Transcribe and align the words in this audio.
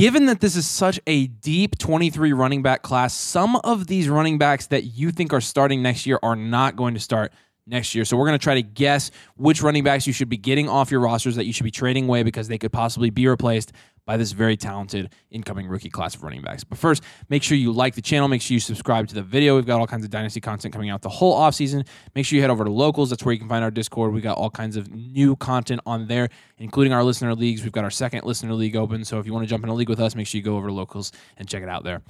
given 0.00 0.24
that 0.24 0.40
this 0.40 0.56
is 0.56 0.66
such 0.66 0.98
a 1.06 1.26
deep 1.26 1.76
23 1.76 2.32
running 2.32 2.62
back 2.62 2.80
class, 2.80 3.12
some 3.12 3.56
of 3.56 3.86
these 3.86 4.08
running 4.08 4.38
backs 4.38 4.68
that 4.68 4.84
you 4.84 5.10
think 5.10 5.30
are 5.30 5.42
starting 5.42 5.82
next 5.82 6.06
year 6.06 6.18
are 6.22 6.34
not 6.34 6.74
going 6.74 6.94
to 6.94 7.00
start 7.00 7.34
next 7.66 7.94
year. 7.94 8.06
So 8.06 8.16
we're 8.16 8.26
going 8.26 8.38
to 8.38 8.42
try 8.42 8.54
to 8.54 8.62
guess 8.62 9.10
which 9.36 9.60
running 9.60 9.84
backs 9.84 10.06
you 10.06 10.14
should 10.14 10.30
be 10.30 10.38
getting 10.38 10.70
off 10.70 10.90
your 10.90 11.00
rosters 11.00 11.36
that 11.36 11.44
you 11.44 11.52
should 11.52 11.64
be 11.64 11.70
trading 11.70 12.06
away 12.06 12.22
because 12.22 12.48
they 12.48 12.56
could 12.56 12.72
possibly 12.72 13.10
be 13.10 13.28
replaced 13.28 13.72
by 14.04 14.16
this 14.16 14.32
very 14.32 14.56
talented 14.56 15.12
incoming 15.30 15.68
rookie 15.68 15.90
class 15.90 16.14
of 16.14 16.22
running 16.22 16.42
backs. 16.42 16.64
But 16.64 16.78
first, 16.78 17.02
make 17.28 17.42
sure 17.42 17.56
you 17.56 17.72
like 17.72 17.94
the 17.94 18.02
channel. 18.02 18.28
Make 18.28 18.42
sure 18.42 18.54
you 18.54 18.60
subscribe 18.60 19.08
to 19.08 19.14
the 19.14 19.22
video. 19.22 19.56
We've 19.56 19.66
got 19.66 19.80
all 19.80 19.86
kinds 19.86 20.04
of 20.04 20.10
Dynasty 20.10 20.40
content 20.40 20.72
coming 20.72 20.90
out 20.90 21.02
the 21.02 21.08
whole 21.08 21.38
offseason. 21.38 21.86
Make 22.14 22.26
sure 22.26 22.36
you 22.36 22.42
head 22.42 22.50
over 22.50 22.64
to 22.64 22.70
Locals. 22.70 23.10
That's 23.10 23.24
where 23.24 23.32
you 23.32 23.38
can 23.38 23.48
find 23.48 23.62
our 23.62 23.70
Discord. 23.70 24.12
We 24.12 24.20
got 24.20 24.36
all 24.36 24.50
kinds 24.50 24.76
of 24.76 24.90
new 24.90 25.36
content 25.36 25.80
on 25.86 26.06
there, 26.08 26.28
including 26.58 26.92
our 26.92 27.04
listener 27.04 27.34
leagues. 27.34 27.62
We've 27.62 27.72
got 27.72 27.84
our 27.84 27.90
second 27.90 28.24
listener 28.24 28.54
league 28.54 28.76
open. 28.76 29.04
So 29.04 29.18
if 29.18 29.26
you 29.26 29.32
want 29.32 29.44
to 29.44 29.48
jump 29.48 29.64
in 29.64 29.70
a 29.70 29.74
league 29.74 29.88
with 29.88 30.00
us, 30.00 30.14
make 30.14 30.26
sure 30.26 30.38
you 30.38 30.44
go 30.44 30.56
over 30.56 30.68
to 30.68 30.74
Locals 30.74 31.12
and 31.36 31.48
check 31.48 31.62
it 31.62 31.68
out 31.68 31.84
there. 31.84 32.02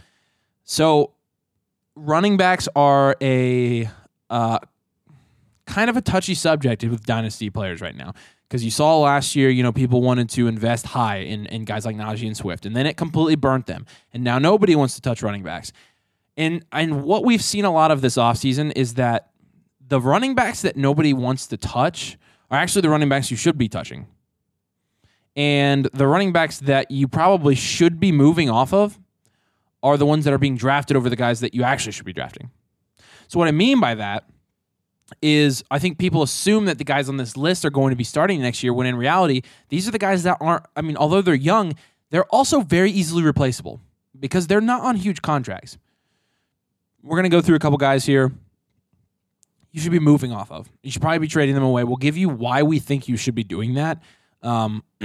So 0.64 1.12
running 1.94 2.36
backs 2.36 2.68
are 2.74 3.16
a 3.20 3.90
uh, 4.30 4.58
kind 5.66 5.90
of 5.90 5.96
a 5.96 6.00
touchy 6.00 6.34
subject 6.34 6.84
with 6.84 7.04
dynasty 7.04 7.50
players 7.50 7.80
right 7.80 7.96
now 7.96 8.14
because 8.50 8.64
you 8.64 8.70
saw 8.72 8.98
last 8.98 9.36
year, 9.36 9.48
you 9.48 9.62
know, 9.62 9.70
people 9.70 10.02
wanted 10.02 10.28
to 10.30 10.48
invest 10.48 10.86
high 10.86 11.18
in, 11.18 11.46
in 11.46 11.64
guys 11.64 11.86
like 11.86 11.94
Najee 11.94 12.26
and 12.26 12.36
Swift, 12.36 12.66
and 12.66 12.74
then 12.74 12.84
it 12.84 12.96
completely 12.96 13.36
burnt 13.36 13.66
them. 13.66 13.86
And 14.12 14.24
now 14.24 14.40
nobody 14.40 14.74
wants 14.74 14.96
to 14.96 15.00
touch 15.00 15.22
running 15.22 15.44
backs. 15.44 15.72
And 16.36 16.64
and 16.72 17.04
what 17.04 17.24
we've 17.24 17.42
seen 17.42 17.64
a 17.64 17.70
lot 17.70 17.92
of 17.92 18.00
this 18.00 18.16
offseason 18.16 18.72
is 18.74 18.94
that 18.94 19.30
the 19.86 20.00
running 20.00 20.34
backs 20.34 20.62
that 20.62 20.76
nobody 20.76 21.12
wants 21.12 21.46
to 21.48 21.56
touch 21.56 22.18
are 22.50 22.58
actually 22.58 22.82
the 22.82 22.90
running 22.90 23.08
backs 23.08 23.30
you 23.30 23.36
should 23.36 23.56
be 23.56 23.68
touching. 23.68 24.08
And 25.36 25.88
the 25.92 26.08
running 26.08 26.32
backs 26.32 26.58
that 26.58 26.90
you 26.90 27.06
probably 27.06 27.54
should 27.54 28.00
be 28.00 28.10
moving 28.10 28.50
off 28.50 28.74
of 28.74 28.98
are 29.80 29.96
the 29.96 30.06
ones 30.06 30.24
that 30.24 30.34
are 30.34 30.38
being 30.38 30.56
drafted 30.56 30.96
over 30.96 31.08
the 31.08 31.16
guys 31.16 31.38
that 31.40 31.54
you 31.54 31.62
actually 31.62 31.92
should 31.92 32.04
be 32.04 32.12
drafting. 32.12 32.50
So 33.28 33.38
what 33.38 33.46
I 33.46 33.52
mean 33.52 33.78
by 33.78 33.94
that 33.94 34.24
is 35.22 35.64
I 35.70 35.78
think 35.78 35.98
people 35.98 36.22
assume 36.22 36.66
that 36.66 36.78
the 36.78 36.84
guys 36.84 37.08
on 37.08 37.16
this 37.16 37.36
list 37.36 37.64
are 37.64 37.70
going 37.70 37.90
to 37.90 37.96
be 37.96 38.04
starting 38.04 38.40
next 38.40 38.62
year 38.62 38.72
when 38.72 38.86
in 38.86 38.96
reality, 38.96 39.42
these 39.68 39.86
are 39.88 39.90
the 39.90 39.98
guys 39.98 40.22
that 40.22 40.38
aren't, 40.40 40.64
I 40.76 40.82
mean, 40.82 40.96
although 40.96 41.22
they're 41.22 41.34
young, 41.34 41.74
they're 42.10 42.24
also 42.26 42.60
very 42.60 42.90
easily 42.90 43.22
replaceable 43.22 43.80
because 44.18 44.46
they're 44.46 44.60
not 44.60 44.82
on 44.82 44.96
huge 44.96 45.22
contracts. 45.22 45.78
We're 47.02 47.16
going 47.16 47.30
to 47.30 47.36
go 47.36 47.40
through 47.40 47.56
a 47.56 47.60
couple 47.60 47.78
guys 47.78 48.04
here 48.04 48.32
you 49.72 49.80
should 49.80 49.92
be 49.92 50.00
moving 50.00 50.32
off 50.32 50.50
of. 50.50 50.68
You 50.82 50.90
should 50.90 51.02
probably 51.02 51.18
be 51.20 51.28
trading 51.28 51.54
them 51.54 51.64
away. 51.64 51.84
We'll 51.84 51.96
give 51.96 52.16
you 52.16 52.28
why 52.28 52.62
we 52.62 52.78
think 52.78 53.08
you 53.08 53.16
should 53.16 53.34
be 53.34 53.44
doing 53.44 53.74
that. 53.74 54.02
Um, 54.42 54.82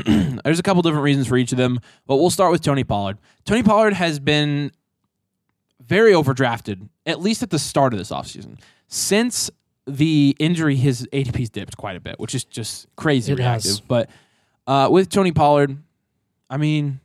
there's 0.44 0.60
a 0.60 0.64
couple 0.64 0.82
different 0.82 1.04
reasons 1.04 1.28
for 1.28 1.38
each 1.38 1.52
of 1.52 1.58
them, 1.58 1.80
but 2.08 2.18
we'll 2.18 2.30
start 2.30 2.52
with 2.52 2.62
Tony 2.62 2.84
Pollard. 2.84 3.18
Tony 3.44 3.64
Pollard 3.64 3.94
has 3.94 4.20
been 4.20 4.72
very 5.86 6.14
overdrafted, 6.14 6.90
at 7.06 7.22
least 7.22 7.44
at 7.44 7.50
the 7.50 7.60
start 7.60 7.94
of 7.94 8.00
this 8.00 8.10
offseason. 8.10 8.60
Since 8.88 9.52
the 9.88 10.36
injury, 10.40 10.76
his 10.76 11.08
ADP's 11.14 11.50
dipped 11.50 11.78
quite 11.78 11.96
a 11.96 12.00
bit, 12.00 12.20
which 12.20 12.34
is 12.36 12.44
just 12.44 12.88
crazy 12.96 13.34
It 13.34 13.40
reactive. 13.40 13.72
has. 13.72 13.80
But 13.80 14.10
uh, 14.68 14.90
with 14.92 15.10
Tony 15.10 15.32
Pollard, 15.32 15.78
I 16.50 16.58
mean, 16.58 17.00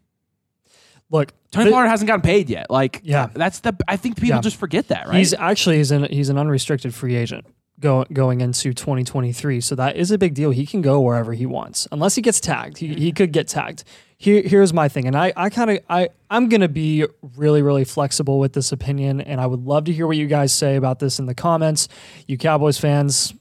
Look, 1.12 1.32
Tony 1.50 1.70
Pollard 1.72 1.88
hasn't 1.88 2.06
gotten 2.06 2.22
paid 2.22 2.48
yet. 2.48 2.70
Like, 2.70 3.00
Yeah. 3.02 3.28
that's 3.34 3.60
the. 3.60 3.76
I 3.88 3.96
think 3.96 4.14
people 4.16 4.28
Yeah. 4.36 4.40
just 4.40 4.56
forget 4.56 4.88
that, 4.88 5.08
right? 5.08 5.16
he's 5.18 5.34
actually 5.34 5.78
he's 5.78 5.90
an 5.90 6.04
he's 6.04 6.28
an 6.28 6.38
unrestricted 6.38 6.94
free 6.94 7.16
agent 7.16 7.46
go, 7.80 8.04
going 8.12 8.40
into 8.40 8.72
2023. 8.72 9.60
So 9.60 9.74
that 9.74 9.96
is 9.96 10.12
a 10.12 10.18
big 10.18 10.34
deal. 10.34 10.50
He 10.52 10.66
can 10.66 10.82
go 10.82 11.00
wherever 11.00 11.32
he 11.32 11.46
wants, 11.46 11.88
unless 11.90 12.14
he 12.14 12.22
gets 12.22 12.38
tagged. 12.40 12.78
He, 12.78 12.94
he 12.94 13.10
could 13.10 13.32
get 13.32 13.48
tagged. 13.48 13.82
Here, 14.22 14.42
here's 14.42 14.74
my 14.74 14.90
thing, 14.90 15.06
and 15.06 15.16
I, 15.16 15.32
I 15.34 15.48
kind 15.48 15.70
of 15.70 15.78
I 15.88 16.10
I'm 16.28 16.50
gonna 16.50 16.68
be 16.68 17.06
really 17.38 17.62
really 17.62 17.84
flexible 17.84 18.38
with 18.38 18.52
this 18.52 18.70
opinion, 18.70 19.22
and 19.22 19.40
I 19.40 19.46
would 19.46 19.64
love 19.64 19.84
to 19.84 19.94
hear 19.94 20.06
what 20.06 20.18
you 20.18 20.26
guys 20.26 20.52
say 20.52 20.76
about 20.76 20.98
this 20.98 21.18
in 21.18 21.24
the 21.24 21.34
comments. 21.34 21.88
You 22.26 22.36
Cowboys 22.36 22.76
fans. 22.76 23.32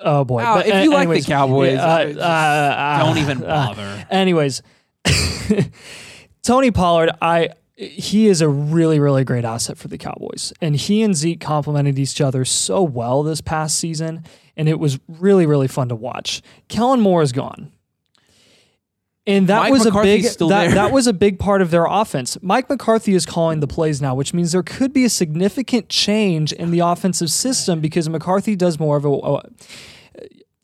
Oh 0.00 0.24
boy! 0.24 0.44
Wow, 0.44 0.58
But 0.58 0.68
if 0.68 0.84
you 0.84 0.90
like 0.90 1.08
the 1.08 1.14
anyways, 1.14 1.26
Cowboys, 1.26 1.72
yeah, 1.72 1.92
I 1.92 2.04
just 2.06 2.18
uh, 2.20 2.98
don't 3.00 3.16
uh, 3.16 3.20
even 3.20 3.42
uh, 3.42 3.46
bother. 3.48 4.06
Anyways, 4.10 4.62
Tony 6.44 6.70
Pollard, 6.70 7.10
I 7.20 7.48
he 7.74 8.28
is 8.28 8.40
a 8.42 8.48
really 8.48 9.00
really 9.00 9.24
great 9.24 9.44
asset 9.44 9.76
for 9.76 9.88
the 9.88 9.98
Cowboys, 9.98 10.52
and 10.60 10.76
he 10.76 11.02
and 11.02 11.16
Zeke 11.16 11.40
complemented 11.40 11.98
each 11.98 12.20
other 12.20 12.44
so 12.44 12.80
well 12.80 13.24
this 13.24 13.40
past 13.40 13.76
season, 13.76 14.22
and 14.56 14.68
it 14.68 14.78
was 14.78 15.00
really 15.08 15.46
really 15.46 15.66
fun 15.66 15.88
to 15.88 15.96
watch. 15.96 16.42
Kellen 16.68 17.00
Moore 17.00 17.22
is 17.22 17.32
gone. 17.32 17.72
And 19.26 19.48
that 19.48 19.60
Mike 19.60 19.72
was 19.72 19.84
McCarthy's 19.84 20.12
a 20.12 20.16
big 20.16 20.32
still 20.32 20.48
that, 20.48 20.74
that 20.74 20.92
was 20.92 21.06
a 21.06 21.12
big 21.12 21.38
part 21.38 21.60
of 21.60 21.70
their 21.70 21.84
offense. 21.84 22.38
Mike 22.40 22.68
McCarthy 22.70 23.14
is 23.14 23.26
calling 23.26 23.60
the 23.60 23.66
plays 23.66 24.00
now, 24.00 24.14
which 24.14 24.32
means 24.32 24.52
there 24.52 24.62
could 24.62 24.92
be 24.92 25.04
a 25.04 25.10
significant 25.10 25.88
change 25.88 26.52
in 26.52 26.70
the 26.70 26.80
offensive 26.80 27.30
system 27.30 27.80
because 27.80 28.08
McCarthy 28.08 28.56
does 28.56 28.78
more 28.80 28.96
of 28.96 29.04
a, 29.04 29.10
a 29.10 29.42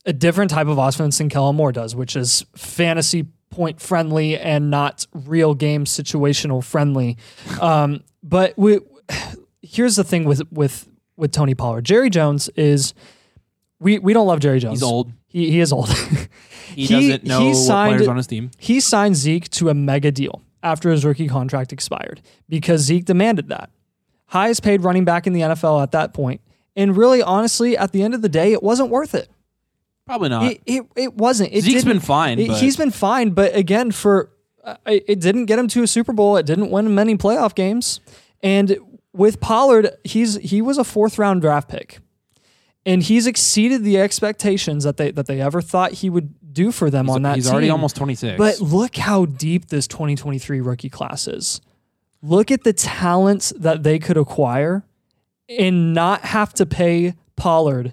a 0.06 0.12
different 0.12 0.50
type 0.50 0.69
of 0.69 0.78
offense 0.78 1.19
than 1.19 1.28
Kellen 1.28 1.56
Moore 1.56 1.72
does, 1.72 1.95
which 1.95 2.16
is 2.16 2.47
fantasy 2.55 3.27
point 3.50 3.81
friendly 3.81 4.39
and 4.39 4.71
not 4.71 5.06
real 5.12 5.55
game 5.55 5.84
situational 5.84 6.62
friendly. 6.62 7.16
Um, 7.61 8.03
but 8.22 8.55
we, 8.56 8.81
here's 9.62 9.97
the 9.97 10.05
thing 10.05 10.25
with 10.25 10.43
with 10.53 10.89
with 11.16 11.33
Tony 11.33 11.55
Pollard. 11.55 11.84
Jerry 11.84 12.11
Jones 12.11 12.49
is 12.50 12.95
we 13.81 13.99
we 13.99 14.12
don't 14.12 14.27
love 14.27 14.41
Jerry 14.41 14.61
Jones. 14.61 14.81
He's 14.81 14.83
old. 14.83 15.12
He 15.36 15.50
he 15.50 15.60
is 15.60 15.72
old. 15.72 15.88
He, 16.74 16.84
He- 16.86 16.94
doesn't 17.08 17.24
know 17.24 17.41
he 17.41 17.54
signed- 17.54 17.97
players 17.97 18.08
on 18.08 18.16
his 18.16 18.26
team. 18.26 18.50
he 18.58 18.80
signed 18.80 19.16
Zeke 19.16 19.48
to 19.50 19.69
a 19.70 19.74
mega 19.74 20.10
deal 20.10 20.42
after 20.62 20.91
his 20.91 21.04
rookie 21.06 21.28
contract 21.28 21.72
expired 21.72 22.20
because 22.50 22.82
Zeke 22.82 23.04
demanded 23.04 23.48
that. 23.48 23.70
Highest 24.26 24.62
paid 24.62 24.82
running 24.82 25.04
back 25.04 25.26
in 25.26 25.32
the 25.32 25.41
NFL 25.41 25.82
at 25.82 25.92
that 25.92 26.12
point. 26.12 26.41
And 26.74 26.94
really, 26.97 27.22
honestly, 27.22 27.78
at 27.78 27.92
the 27.92 28.02
end 28.02 28.12
of 28.14 28.20
the 28.20 28.28
day, 28.28 28.52
it 28.52 28.62
wasn't 28.62 28.91
worth 28.91 29.14
it. 29.14 29.28
Probably 30.06 30.28
not. 30.28 30.50
It, 30.52 30.60
it, 30.66 30.82
it 30.97 31.14
wasn't. 31.14 31.53
It 31.53 31.62
Zeke's 31.62 31.84
been 31.84 32.00
fine. 32.00 32.38
it- 32.38 32.48
but 32.48 32.58
he's 32.60 32.76
been 32.76 32.91
fine, 32.91 33.30
but 33.30 33.54
again, 33.56 33.91
for 33.92 34.30
uh, 34.64 34.76
it 34.86 35.04
it 35.08 35.20
didn't 35.20 35.47
get 35.47 35.58
him 35.58 35.68
to 35.68 35.82
a 35.82 35.86
Super 35.86 36.12
Bowl. 36.12 36.36
It 36.36 36.44
didn't 36.47 36.70
win 36.70 36.94
many 36.94 37.16
playoff 37.16 37.54
games. 37.54 38.00
And 38.42 38.76
with 39.14 39.41
Pollard, 39.41 39.91
he's 40.04 40.34
he 40.36 40.60
was 40.60 40.76
a 40.78 40.84
fourth 40.84 41.18
round 41.18 41.41
draft 41.41 41.68
pick, 41.70 42.00
and 42.86 43.02
he's 43.02 43.26
exceeded 43.26 43.82
the 43.84 43.98
expectations 43.98 44.84
that 44.84 44.97
they 44.97 45.10
that 45.10 45.26
they 45.26 45.41
ever 45.41 45.60
thought 45.60 45.92
he 45.92 46.08
would 46.08 46.32
do 46.52 46.72
for 46.72 46.88
them 46.88 47.10
on 47.10 47.22
that. 47.22 47.34
he's 47.34 47.50
already 47.50 47.69
almost 47.69 47.97
26. 47.97 48.38
But 48.38 48.60
look 48.60 48.97
how 48.97 49.26
deep 49.26 49.66
this 49.66 49.86
2023 49.86 50.60
rookie 50.62 50.88
class 50.88 51.28
is. 51.28 51.60
Look 52.22 52.50
at 52.50 52.64
the 52.64 52.72
talents 52.72 53.52
that 53.58 53.82
they 53.82 53.98
could 53.98 54.16
acquire 54.16 54.84
and 55.48 55.92
not 55.92 56.22
have 56.22 56.54
to 56.54 56.64
pay 56.64 57.14
Pollard 57.36 57.92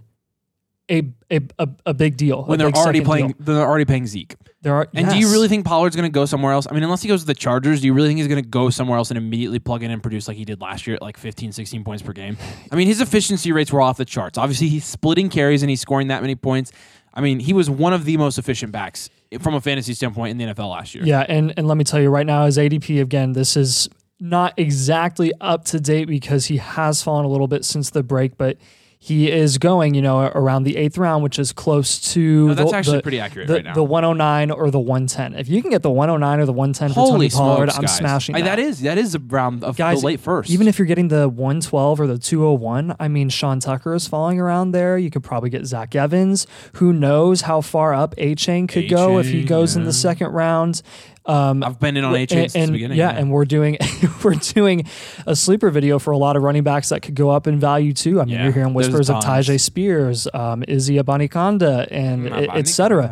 a 0.89 1.09
a, 1.29 1.41
a, 1.59 1.69
a 1.87 1.93
big 1.93 2.15
deal. 2.15 2.43
when 2.45 2.59
they're 2.59 2.69
already 2.69 3.01
playing, 3.01 3.29
deal. 3.29 3.35
they're 3.39 3.67
already 3.67 3.85
paying 3.85 4.05
Zeke. 4.05 4.35
There 4.63 4.73
are, 4.73 4.87
And 4.93 5.09
do 5.09 5.15
you 5.15 5.25
yes. 5.27 5.31
really 5.31 5.49
think 5.49 5.65
Pollard's 5.65 5.95
going 5.95 6.09
to 6.09 6.13
go 6.13 6.25
somewhere 6.25 6.53
else? 6.53 6.67
I 6.69 6.73
mean, 6.73 6.83
unless 6.83 7.01
he 7.01 7.09
goes 7.09 7.19
to 7.19 7.27
the 7.27 7.35
Chargers, 7.35 7.81
do 7.81 7.87
you 7.87 7.93
really 7.93 8.07
think 8.07 8.19
he's 8.19 8.29
going 8.29 8.41
to 8.41 8.49
go 8.49 8.69
somewhere 8.69 8.97
else 8.97 9.11
and 9.11 9.17
immediately 9.17 9.59
plug 9.59 9.83
in 9.83 9.91
and 9.91 10.01
produce 10.01 10.27
like 10.27 10.37
he 10.37 10.45
did 10.45 10.61
last 10.61 10.87
year 10.87 10.95
at 10.95 11.01
like 11.01 11.17
15, 11.17 11.51
16 11.51 11.83
points 11.83 12.01
per 12.01 12.13
game? 12.13 12.37
I 12.71 12.75
mean, 12.77 12.87
his 12.87 13.01
efficiency 13.01 13.51
rates 13.51 13.73
were 13.73 13.81
off 13.81 13.97
the 13.97 14.05
charts. 14.05 14.37
Obviously, 14.37 14.69
he's 14.69 14.85
splitting 14.85 15.29
carries 15.29 15.63
and 15.63 15.69
he's 15.69 15.81
scoring 15.81 16.07
that 16.07 16.21
many 16.21 16.35
points. 16.35 16.71
I 17.13 17.19
mean, 17.19 17.39
he 17.39 17.51
was 17.51 17.69
one 17.69 17.91
of 17.91 18.05
the 18.05 18.15
most 18.15 18.37
efficient 18.37 18.71
backs 18.71 19.09
from 19.41 19.53
a 19.53 19.61
fantasy 19.61 19.93
standpoint 19.93 20.31
in 20.31 20.37
the 20.37 20.53
NFL 20.53 20.71
last 20.71 20.95
year. 20.95 21.03
Yeah, 21.05 21.25
and 21.27 21.53
and 21.57 21.67
let 21.67 21.77
me 21.77 21.83
tell 21.83 22.01
you 22.01 22.09
right 22.09 22.25
now, 22.25 22.45
his 22.45 22.57
ADP 22.57 23.01
again, 23.01 23.33
this 23.33 23.57
is 23.57 23.89
not 24.19 24.53
exactly 24.57 25.33
up 25.41 25.65
to 25.65 25.79
date 25.81 26.05
because 26.05 26.45
he 26.45 26.57
has 26.57 27.03
fallen 27.03 27.25
a 27.25 27.27
little 27.27 27.47
bit 27.47 27.65
since 27.65 27.89
the 27.89 28.01
break, 28.01 28.37
but 28.37 28.57
he 29.05 29.29
is 29.29 29.57
going, 29.57 29.95
you 29.95 30.01
know, 30.01 30.21
around 30.33 30.63
the 30.63 30.77
eighth 30.77 30.97
round, 30.97 31.23
which 31.23 31.37
is 31.37 31.51
close 31.51 31.99
to. 32.13 32.47
No, 32.47 32.53
that's 32.53 32.71
the, 32.71 32.77
actually 32.77 32.97
the- 32.97 33.03
pretty 33.03 33.19
accurate 33.19 33.49
the, 33.49 33.55
right 33.55 33.63
now. 33.65 33.73
The 33.73 33.83
109 33.83 34.49
or 34.49 34.71
the 34.71 34.79
110. 34.79 35.33
If 35.37 35.49
you 35.49 35.61
can 35.61 35.71
get 35.71 35.81
the 35.81 35.91
109 35.91 36.39
or 36.39 36.45
the 36.45 36.53
110 36.53 36.89
for 36.93 36.93
Holy 37.01 37.27
Tony 37.27 37.29
Pollard, 37.29 37.65
smokes, 37.71 37.75
I'm 37.77 37.81
guys. 37.81 37.97
smashing 37.97 38.33
Like, 38.35 38.45
that. 38.45 38.55
that 38.55 38.59
is 38.63 38.79
that 38.79 38.97
is 38.97 39.17
round 39.17 39.65
of 39.65 39.75
Guys, 39.75 39.99
the 39.99 40.05
late 40.05 40.21
first. 40.21 40.49
Even 40.51 40.69
if 40.69 40.79
you're 40.79 40.85
getting 40.85 41.09
the 41.09 41.27
112 41.27 41.99
or 41.99 42.07
the 42.07 42.17
201, 42.17 42.95
I 42.97 43.09
mean, 43.09 43.27
Sean 43.27 43.59
Tucker 43.59 43.93
is 43.93 44.07
falling 44.07 44.39
around 44.39 44.71
there. 44.71 44.97
You 44.97 45.09
could 45.11 45.23
probably 45.23 45.49
get 45.49 45.65
Zach 45.65 45.93
Evans. 45.95 46.47
Who 46.75 46.93
knows 46.93 47.41
how 47.41 47.59
far 47.59 47.93
up 47.93 48.15
Achane 48.15 48.69
could 48.69 48.89
go 48.89 49.17
if 49.19 49.25
he 49.27 49.43
Achane, 49.43 49.47
goes 49.47 49.75
in 49.75 49.83
the 49.83 49.91
second 49.91 50.27
round. 50.31 50.81
Um, 51.25 51.63
I've 51.63 51.79
been 51.79 51.95
in 51.95 52.03
on 52.03 52.13
Achane 52.13 52.51
since 52.51 52.53
the 52.53 52.71
beginning. 52.73 52.97
Yeah, 52.97 53.11
and 53.11 53.31
we're 53.31 53.45
doing 53.45 53.77
we're 54.23 54.33
doing 54.35 54.85
a 55.25 55.35
sleeper 55.35 55.69
video 55.69 55.99
for 55.99 56.11
a 56.11 56.17
lot 56.17 56.35
of 56.35 56.43
running 56.43 56.63
backs 56.63 56.89
that 56.89 57.01
could 57.01 57.15
go 57.15 57.29
up 57.29 57.47
in 57.47 57.59
value 57.59 57.93
too. 57.93 58.19
I 58.19 58.25
mean, 58.25 58.35
Yeah, 58.35 58.43
you're 58.43 58.51
hearing 58.53 58.73
whispers 58.73 59.09
of. 59.09 59.23
Tyjae 59.23 59.59
Spears, 59.59 60.27
um, 60.33 60.63
Izzy 60.67 60.95
Abanikanda, 60.95 61.87
and 61.89 62.25
Mm, 62.27 62.49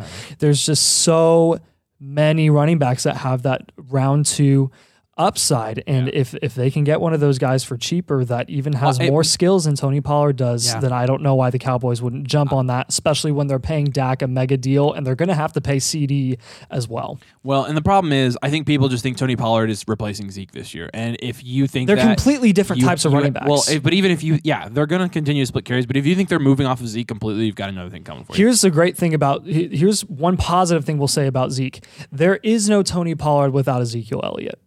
et. 0.00 0.06
There's 0.38 0.64
just 0.64 0.82
so 0.82 1.58
many 1.98 2.50
running 2.50 2.78
backs 2.78 3.04
that 3.04 3.16
have 3.18 3.42
that 3.42 3.72
round 3.76 4.26
two 4.26 4.70
upside. 5.18 5.82
And 5.86 6.06
Yeah. 6.06 6.12
if 6.14 6.34
if 6.42 6.54
they 6.54 6.70
can 6.70 6.84
get 6.84 7.00
one 7.00 7.12
of 7.12 7.20
those 7.20 7.38
guys 7.38 7.62
for 7.64 7.76
cheaper 7.76 8.24
that 8.24 8.48
even 8.48 8.72
has 8.74 8.98
Well, 8.98 9.08
it- 9.08 9.10
more 9.10 9.24
skills 9.24 9.64
than 9.64 9.74
Tony 9.76 10.00
Pollard 10.00 10.36
does, 10.36 10.66
Yeah. 10.72 10.80
then 10.80 10.92
I 10.92 11.06
don't 11.06 11.22
know 11.22 11.34
why 11.34 11.50
the 11.50 11.58
Cowboys 11.58 12.00
wouldn't 12.00 12.26
jump 12.26 12.52
uh, 12.52 12.56
on 12.56 12.66
that, 12.68 12.86
especially 12.88 13.30
when 13.32 13.46
they're 13.46 13.58
paying 13.58 13.86
Dak 13.86 14.22
a 14.22 14.26
mega 14.26 14.56
deal 14.56 14.92
and 14.92 15.06
they're 15.06 15.14
going 15.14 15.28
to 15.28 15.34
have 15.34 15.52
to 15.52 15.60
pay 15.60 15.76
CeeDee 15.76 16.38
as 16.70 16.88
well. 16.88 17.18
Well, 17.42 17.64
and 17.64 17.76
the 17.76 17.82
problem 17.82 18.12
is, 18.12 18.38
I 18.42 18.48
think 18.50 18.66
people 18.66 18.88
just 18.88 19.02
think 19.02 19.16
Tony 19.18 19.36
Pollard 19.36 19.68
is 19.70 19.84
replacing 19.86 20.30
Zeke 20.30 20.52
this 20.52 20.74
year. 20.74 20.88
And 20.94 21.16
if 21.20 21.44
you 21.44 21.66
think 21.66 21.88
They're 21.88 21.96
completely 21.96 22.52
different 22.52 22.80
you- 22.80 22.86
types 22.88 23.04
of 23.04 23.12
running 23.12 23.32
backs. 23.32 23.46
Well, 23.48 23.62
if, 23.70 23.82
but 23.82 23.92
even 23.92 24.10
if 24.10 24.22
you, 24.24 24.38
yeah, 24.44 24.68
they're 24.70 24.86
going 24.86 25.02
to 25.02 25.08
continue 25.08 25.42
to 25.42 25.46
split 25.46 25.64
carries. 25.64 25.84
But 25.86 25.96
if 25.96 26.06
you 26.06 26.14
think 26.14 26.28
they're 26.30 26.38
moving 26.38 26.66
off 26.66 26.80
of 26.80 26.88
Zeke 26.88 27.08
completely, 27.08 27.44
you've 27.46 27.54
got 27.56 27.68
another 27.68 27.90
thing 27.90 28.02
coming 28.02 28.24
for 28.24 28.32
you. 28.32 28.44
Here's 28.46 28.60
the 28.62 28.70
great 28.70 28.96
thing 28.96 29.12
about 29.12 29.46
here's 29.46 30.02
one 30.06 30.36
positive 30.38 30.84
thing 30.84 30.96
we'll 30.98 31.08
say 31.08 31.26
about 31.26 31.52
Zeke. 31.52 31.84
There 32.10 32.36
is 32.42 32.68
no 32.68 32.82
Tony 32.82 33.14
Pollard 33.14 33.50
without 33.52 33.82
Ezekiel 33.82 34.20
Elliott. 34.24 34.58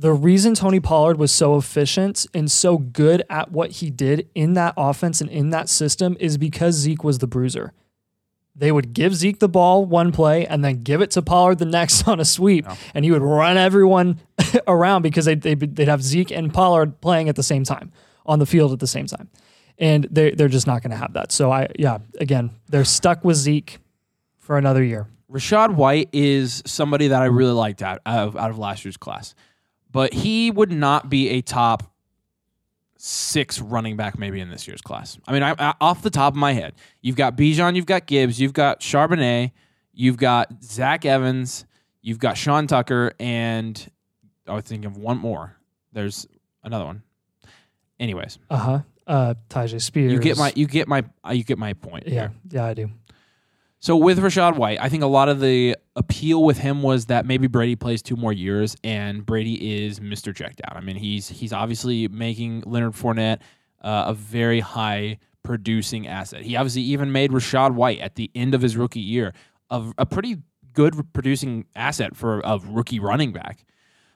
The 0.00 0.14
reason 0.14 0.54
Tony 0.54 0.80
Pollard 0.80 1.18
was 1.18 1.30
so 1.30 1.58
efficient 1.58 2.26
and 2.32 2.50
so 2.50 2.78
good 2.78 3.22
at 3.28 3.52
what 3.52 3.70
he 3.70 3.90
did 3.90 4.30
in 4.34 4.54
that 4.54 4.72
offense 4.78 5.20
and 5.20 5.28
in 5.28 5.50
that 5.50 5.68
system 5.68 6.16
is 6.18 6.38
because 6.38 6.74
Zeke 6.74 7.04
was 7.04 7.18
the 7.18 7.26
bruiser. 7.26 7.74
They 8.56 8.72
would 8.72 8.94
give 8.94 9.14
Zeke 9.14 9.40
the 9.40 9.48
ball 9.48 9.84
one 9.84 10.10
play 10.10 10.46
and 10.46 10.64
then 10.64 10.82
give 10.84 11.02
it 11.02 11.10
to 11.10 11.20
Pollard 11.20 11.58
the 11.58 11.66
next 11.66 12.08
on 12.08 12.18
a 12.18 12.24
sweep, 12.24 12.66
and 12.94 13.04
he 13.04 13.10
would 13.10 13.20
run 13.20 13.58
everyone 13.58 14.20
around 14.66 15.02
because 15.02 15.26
they'd, 15.26 15.42
they'd, 15.42 15.76
they'd 15.76 15.88
have 15.88 16.02
Zeke 16.02 16.30
and 16.30 16.50
Pollard 16.50 17.02
playing 17.02 17.28
at 17.28 17.36
the 17.36 17.42
same 17.42 17.64
time 17.64 17.92
on 18.24 18.38
the 18.38 18.46
field 18.46 18.72
at 18.72 18.78
the 18.78 18.86
same 18.86 19.04
time. 19.04 19.28
And 19.76 20.08
they, 20.10 20.30
they're 20.30 20.48
just 20.48 20.66
not 20.66 20.82
going 20.82 20.92
to 20.92 20.96
have 20.96 21.12
that. 21.12 21.30
So, 21.30 21.52
I 21.52 21.68
yeah, 21.78 21.98
again, 22.18 22.52
they're 22.70 22.86
stuck 22.86 23.22
with 23.22 23.36
Zeke 23.36 23.80
for 24.38 24.56
another 24.56 24.82
year. 24.82 25.08
Rachaad 25.30 25.74
White 25.74 26.08
is 26.14 26.62
somebody 26.64 27.08
that 27.08 27.20
I 27.20 27.26
really 27.26 27.52
liked 27.52 27.82
out 27.82 28.00
of 28.06 28.34
out 28.34 28.50
of 28.50 28.58
last 28.58 28.84
year's 28.84 28.96
class, 28.96 29.34
but 29.92 30.12
he 30.12 30.50
would 30.50 30.70
not 30.70 31.10
be 31.10 31.30
a 31.30 31.40
top 31.40 31.84
six 32.96 33.60
running 33.60 33.96
back 33.96 34.18
maybe 34.18 34.40
in 34.40 34.50
this 34.50 34.68
year's 34.68 34.82
class. 34.82 35.18
I 35.26 35.32
mean, 35.32 35.42
I, 35.42 35.54
I, 35.58 35.74
off 35.80 36.02
the 36.02 36.10
top 36.10 36.34
of 36.34 36.36
my 36.36 36.52
head, 36.52 36.74
you've 37.00 37.16
got 37.16 37.36
Bijan, 37.36 37.74
you've 37.76 37.86
got 37.86 38.06
Gibbs, 38.06 38.40
you've 38.40 38.52
got 38.52 38.80
Charbonnet, 38.80 39.52
you've 39.92 40.18
got 40.18 40.62
Zach 40.62 41.04
Evans, 41.06 41.64
you've 42.02 42.18
got 42.18 42.36
Sean 42.36 42.66
Tucker, 42.66 43.12
and 43.18 43.90
I 44.46 44.54
was 44.54 44.64
thinking 44.64 44.86
of 44.86 44.98
one 44.98 45.18
more. 45.18 45.56
There's 45.92 46.26
another 46.62 46.84
one. 46.84 47.02
Anyways, 47.98 48.38
Uh 48.48 48.56
huh. 48.56 48.78
Uh, 49.06 49.34
Tyjae 49.48 49.80
Spears. 49.80 50.12
you 50.12 50.20
get 50.20 50.38
my 50.38 50.52
you 50.54 50.66
get 50.66 50.86
my 50.86 51.04
uh, 51.26 51.32
you 51.32 51.42
get 51.42 51.58
my 51.58 51.72
point. 51.72 52.06
yeah, 52.06 52.12
here. 52.12 52.32
yeah, 52.50 52.64
I 52.64 52.74
do. 52.74 52.90
So 53.80 53.96
with 53.96 54.18
Rachaad 54.18 54.56
White, 54.56 54.78
I 54.80 54.90
think 54.90 55.02
a 55.02 55.06
lot 55.06 55.30
of 55.30 55.40
the 55.40 55.74
appeal 55.96 56.44
with 56.44 56.58
him 56.58 56.82
was 56.82 57.06
that 57.06 57.24
maybe 57.24 57.46
Brady 57.46 57.76
plays 57.76 58.02
two 58.02 58.16
more 58.16 58.32
years, 58.32 58.76
and 58.84 59.24
Brady 59.24 59.84
is 59.84 60.00
Mr. 60.00 60.34
Checkdown. 60.34 60.76
I 60.76 60.80
mean, 60.80 60.96
he's 60.96 61.28
he's 61.28 61.52
obviously 61.52 62.06
making 62.08 62.64
Leonard 62.66 62.92
Fournette 62.92 63.40
uh, 63.80 64.04
a 64.08 64.14
very 64.14 64.60
high 64.60 65.18
producing 65.42 66.06
asset. 66.06 66.42
He 66.42 66.56
obviously 66.56 66.82
even 66.82 67.10
made 67.10 67.30
Rachaad 67.30 67.72
White 67.72 68.00
at 68.00 68.16
the 68.16 68.30
end 68.34 68.54
of 68.54 68.60
his 68.60 68.76
rookie 68.76 69.00
year 69.00 69.32
a 69.70 70.06
pretty 70.06 70.36
good 70.72 71.12
producing 71.12 71.66
asset 71.76 72.16
for 72.16 72.40
a 72.40 72.58
rookie 72.58 73.00
running 73.00 73.32
back. 73.32 73.64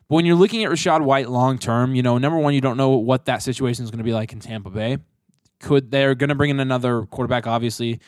But 0.08 0.16
when 0.16 0.26
you're 0.26 0.36
looking 0.36 0.64
at 0.64 0.70
Rachaad 0.70 1.02
White 1.02 1.30
long 1.30 1.58
term, 1.58 1.94
you 1.94 2.02
know, 2.02 2.18
number 2.18 2.38
one, 2.38 2.54
you 2.54 2.60
don't 2.60 2.76
know 2.76 2.90
what 2.90 3.26
that 3.26 3.42
situation 3.42 3.84
is 3.84 3.90
going 3.90 3.98
to 3.98 4.04
be 4.04 4.12
like 4.12 4.32
in 4.32 4.40
Tampa 4.40 4.70
Bay. 4.70 4.98
Could 5.60 5.90
they're 5.90 6.14
going 6.14 6.28
to 6.28 6.34
bring 6.34 6.50
in 6.50 6.60
another 6.60 7.02
quarterback? 7.06 7.46
Obviously, 7.46 8.00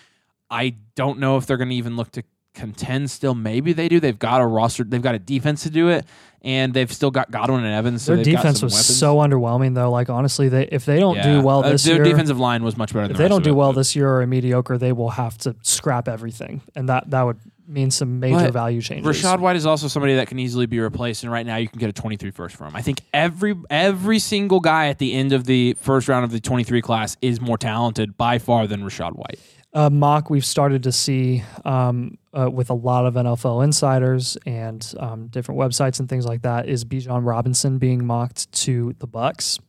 I 0.50 0.76
don't 0.94 1.18
know 1.18 1.36
if 1.36 1.46
they're 1.46 1.56
going 1.56 1.70
to 1.70 1.74
even 1.74 1.96
look 1.96 2.12
to 2.12 2.22
contend. 2.54 3.10
Still, 3.10 3.34
maybe 3.34 3.72
they 3.72 3.88
do. 3.88 4.00
They've 4.00 4.18
got 4.18 4.40
a 4.40 4.46
roster. 4.46 4.84
They've 4.84 5.02
got 5.02 5.14
a 5.14 5.18
defense 5.18 5.62
to 5.64 5.70
do 5.70 5.88
it, 5.88 6.06
and 6.42 6.72
they've 6.72 6.90
still 6.92 7.10
got 7.10 7.30
Godwin 7.30 7.64
and 7.64 7.74
Evans. 7.74 8.02
So 8.02 8.14
Their 8.14 8.24
defense 8.24 8.62
was 8.62 8.72
weapons. 8.72 8.96
so 8.98 9.16
underwhelming, 9.16 9.74
though. 9.74 9.90
Like 9.90 10.08
honestly, 10.08 10.48
they 10.48 10.64
if 10.68 10.84
they 10.84 10.98
don't 11.00 11.16
Yeah. 11.16 11.34
do 11.34 11.42
well 11.42 11.64
Uh, 11.64 11.72
this 11.72 11.84
their 11.84 11.96
year, 11.96 12.04
defensive 12.04 12.38
line 12.38 12.62
was 12.62 12.76
much 12.76 12.92
better. 12.92 13.08
Than 13.08 13.12
if 13.12 13.16
the 13.18 13.22
they 13.24 13.28
don't 13.28 13.44
do 13.44 13.50
it, 13.50 13.54
well 13.54 13.72
this 13.72 13.94
year 13.96 14.08
or 14.08 14.22
are 14.22 14.26
mediocre, 14.26 14.78
they 14.78 14.92
will 14.92 15.10
have 15.10 15.36
to 15.38 15.56
scrap 15.62 16.08
everything, 16.08 16.62
and 16.74 16.88
that 16.88 17.10
that 17.10 17.22
would 17.22 17.38
mean 17.68 17.90
some 17.90 18.20
major 18.20 18.36
But 18.36 18.52
value 18.52 18.80
changes. 18.80 19.22
Rachaad 19.22 19.40
White 19.40 19.56
is 19.56 19.66
also 19.66 19.88
somebody 19.88 20.14
that 20.14 20.28
can 20.28 20.38
easily 20.38 20.66
be 20.66 20.78
replaced, 20.78 21.24
and 21.24 21.32
right 21.32 21.44
now 21.44 21.56
you 21.56 21.68
can 21.68 21.80
get 21.80 21.90
a 21.90 21.92
23 21.92 22.30
first 22.30 22.54
for 22.54 22.64
him. 22.64 22.76
I 22.76 22.80
think 22.80 23.00
every 23.12 23.56
every 23.68 24.20
single 24.20 24.60
guy 24.60 24.86
at 24.86 24.98
the 24.98 25.12
end 25.14 25.32
of 25.32 25.44
the 25.46 25.74
first 25.80 26.06
round 26.08 26.24
of 26.24 26.30
the 26.30 26.38
23 26.40 26.80
class 26.80 27.16
is 27.20 27.40
more 27.40 27.58
talented 27.58 28.16
by 28.16 28.38
far 28.38 28.66
than 28.68 28.82
Rachaad 28.82 29.12
White. 29.16 29.40
Uh, 29.76 29.90
mock 29.90 30.30
we've 30.30 30.44
started 30.46 30.82
to 30.84 30.90
see 30.90 31.42
um, 31.66 32.16
uh, 32.32 32.50
with 32.50 32.70
a 32.70 32.74
lot 32.74 33.04
of 33.04 33.12
NFL 33.12 33.62
insiders 33.62 34.38
and 34.46 34.94
um, 34.98 35.26
different 35.26 35.60
websites 35.60 36.00
and 36.00 36.08
things 36.08 36.24
like 36.24 36.40
that 36.40 36.66
is 36.66 36.82
Bijan 36.86 37.26
Robinson 37.26 37.76
being 37.76 38.06
mocked 38.06 38.50
to 38.52 38.94
the 39.00 39.06
Bucs, 39.06 39.60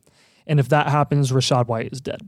and 0.46 0.58
if 0.58 0.70
that 0.70 0.88
happens, 0.88 1.30
Rachaad 1.30 1.66
White 1.66 1.92
is 1.92 2.00
dead. 2.00 2.26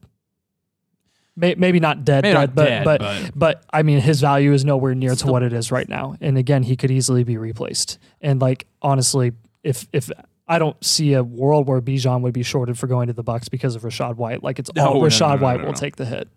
May, 1.36 1.54
maybe 1.54 1.80
not 1.80 2.04
dead, 2.04 2.24
Maybe 2.24 2.34
dead, 2.34 2.40
not 2.48 2.54
but, 2.54 2.64
dead, 2.66 2.84
but 2.84 3.00
but- 3.00 3.30
but 3.34 3.64
I 3.72 3.82
mean 3.82 4.00
his 4.00 4.20
value 4.20 4.52
is 4.52 4.62
nowhere 4.62 4.94
near 4.94 5.14
to 5.14 5.26
what 5.28 5.42
it 5.42 5.54
is 5.54 5.72
right 5.72 5.88
now. 5.88 6.16
And 6.20 6.36
again, 6.36 6.64
he 6.64 6.76
could 6.76 6.90
easily 6.90 7.24
be 7.24 7.38
replaced. 7.38 7.98
And 8.20 8.42
like 8.42 8.66
honestly, 8.82 9.32
if 9.62 9.88
if 9.94 10.10
I 10.46 10.58
don't 10.58 10.84
see 10.84 11.14
a 11.14 11.22
world 11.22 11.66
where 11.66 11.80
Bijan 11.80 12.20
would 12.22 12.34
be 12.34 12.42
shorted 12.42 12.76
for 12.76 12.88
going 12.88 13.06
to 13.06 13.12
the 13.14 13.24
Bucs 13.24 13.48
because 13.48 13.74
of 13.76 13.82
Rachaad 13.82 14.16
White. 14.16 14.42
Like 14.42 14.58
it's 14.58 14.68
all 14.76 14.94
no, 14.94 15.00
Rachaad 15.00 15.20
no, 15.20 15.36
no, 15.36 15.42
White 15.42 15.64
will 15.64 15.72
take 15.72 15.96
the 15.96 16.04
hit. 16.04 16.28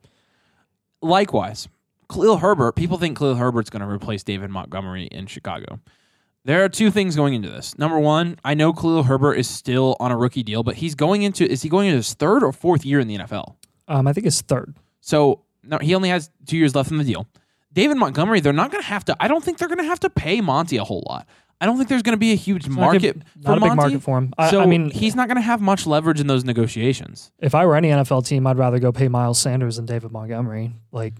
Likewise, 1.03 1.67
Khalil 2.09 2.37
Herbert. 2.37 2.75
People 2.75 2.97
think 2.97 3.17
Khalil 3.17 3.35
Herbert's 3.35 3.69
going 3.69 3.81
to 3.81 3.87
replace 3.87 4.23
David 4.23 4.49
Montgomery 4.49 5.05
in 5.05 5.27
Chicago. 5.27 5.79
There 6.45 6.63
are 6.63 6.69
two 6.69 6.91
things 6.91 7.15
going 7.15 7.33
into 7.33 7.49
this. 7.49 7.77
Number 7.77 7.99
one, 7.99 8.37
I 8.43 8.53
know 8.53 8.73
Khalil 8.73 9.03
Herbert 9.03 9.35
is 9.35 9.47
still 9.47 9.95
on 9.99 10.11
a 10.11 10.17
rookie 10.17 10.43
deal, 10.43 10.63
but 10.63 10.75
he's 10.75 10.95
going 10.95 11.23
into 11.23 11.49
is 11.49 11.61
he 11.61 11.69
going 11.69 11.87
into 11.87 11.97
his 11.97 12.13
third 12.13 12.43
or 12.43 12.51
fourth 12.51 12.85
year 12.85 12.99
in 12.99 13.07
the 13.07 13.17
NFL? 13.17 13.55
Um, 13.87 14.07
I 14.07 14.13
think 14.13 14.25
it's 14.25 14.41
third. 14.41 14.75
So 15.01 15.41
no, 15.63 15.77
he 15.77 15.95
only 15.95 16.09
has 16.09 16.29
two 16.45 16.57
years 16.57 16.75
left 16.75 16.91
in 16.91 16.97
the 16.97 17.03
deal. 17.03 17.27
David 17.71 17.97
Montgomery, 17.97 18.39
they're 18.39 18.53
not 18.53 18.71
going 18.71 18.83
to 18.83 18.89
have 18.89 19.03
to. 19.05 19.15
I 19.19 19.27
don't 19.27 19.43
think 19.43 19.57
they're 19.57 19.67
going 19.67 19.79
to 19.79 19.85
have 19.85 19.99
to 20.01 20.09
pay 20.09 20.41
Monty 20.41 20.77
a 20.77 20.83
whole 20.83 21.03
lot. 21.07 21.27
I 21.63 21.65
don't 21.65 21.77
think 21.77 21.87
there's 21.87 22.01
going 22.03 22.13
to 22.13 22.17
be 22.19 22.33
a 22.33 22.35
huge 22.35 22.67
Not 22.67 22.75
market 22.79 22.99
good- 23.01 23.23
for 23.41 23.49
not 23.49 23.57
a 23.57 23.61
big 23.61 23.67
Monty. 23.69 23.75
market 23.75 24.01
for 24.03 24.17
him. 24.17 24.33
I, 24.37 24.51
so 24.51 24.59
I 24.61 24.65
mean, 24.65 24.89
he's 24.91 25.15
not 25.15 25.27
going 25.29 25.37
to 25.37 25.41
have 25.41 25.61
much 25.61 25.87
leverage 25.87 26.19
in 26.19 26.27
those 26.27 26.43
negotiations. 26.43 27.31
if 27.39 27.55
I 27.55 27.65
were 27.65 27.75
any 27.77 27.87
NFL 27.89 28.25
team, 28.27 28.45
I'd 28.45 28.57
rather 28.57 28.79
go 28.79 28.91
pay 28.91 29.07
Miles 29.07 29.39
Sanders 29.39 29.77
than 29.77 29.85
David 29.85 30.11
Montgomery. 30.11 30.75
Like, 30.91 31.13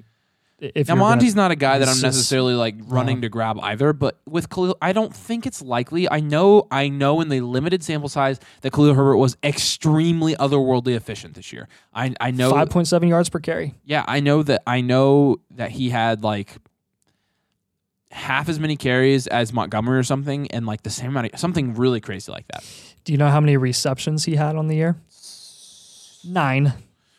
i- 0.62 0.72
if 0.76 0.88
Now 0.88 0.96
you're 0.96 1.00
gonna- 1.00 1.10
Monty's 1.16 1.36
not 1.36 1.52
a 1.52 1.56
guy 1.56 1.80
that 1.80 1.88
I'm 1.88 2.02
necessarily 2.02 2.54
like 2.56 2.76
running 2.88 3.22
to 3.22 3.30
grab 3.30 3.58
either, 3.62 3.94
but 3.94 4.18
with 4.28 4.50
Khalil, 4.50 4.78
I 4.82 4.92
don't 4.94 5.14
think 5.16 5.46
it's 5.46 5.62
likely. 5.62 6.10
I 6.10 6.20
know, 6.20 6.68
I 6.72 6.88
know, 6.90 7.22
in 7.22 7.30
the 7.30 7.42
limited 7.42 7.84
sample 7.84 8.10
size 8.10 8.40
that 8.62 8.72
Khalil 8.74 8.94
Herbert 8.96 9.18
was 9.18 9.36
extremely 9.44 10.36
otherworldly 10.36 10.96
efficient 10.96 11.34
this 11.36 11.52
year. 11.54 11.68
I 11.94 12.14
I 12.20 12.32
know, 12.32 12.52
five 12.52 12.70
point 12.70 12.88
seven 12.88 13.08
yards 13.10 13.30
per 13.30 13.40
carry. 13.40 13.76
yeah, 13.86 14.04
I 14.08 14.20
know 14.20 14.44
that 14.44 14.62
I 14.68 14.82
know 14.82 15.38
that 15.56 15.72
he 15.72 15.90
had 15.90 16.24
like 16.24 16.56
half 18.14 18.48
as 18.48 18.60
many 18.60 18.76
carries 18.78 19.28
as 19.28 19.52
Montgomery 19.52 19.98
or 20.00 20.04
something, 20.04 20.48
and 20.52 20.66
like 20.66 20.84
the 20.84 20.90
same 20.90 21.10
amount 21.10 21.34
of 21.34 21.40
something 21.40 21.74
really 21.74 22.00
crazy 22.00 22.32
like 22.32 22.48
that. 22.48 22.64
Do 23.04 23.12
you 23.12 23.18
know 23.18 23.30
how 23.30 23.40
many 23.42 23.58
receptions 23.58 24.24
he 24.26 24.36
had 24.36 24.56
on 24.56 24.68
the 24.68 24.76
year? 24.76 24.96
Nine. 26.26 26.74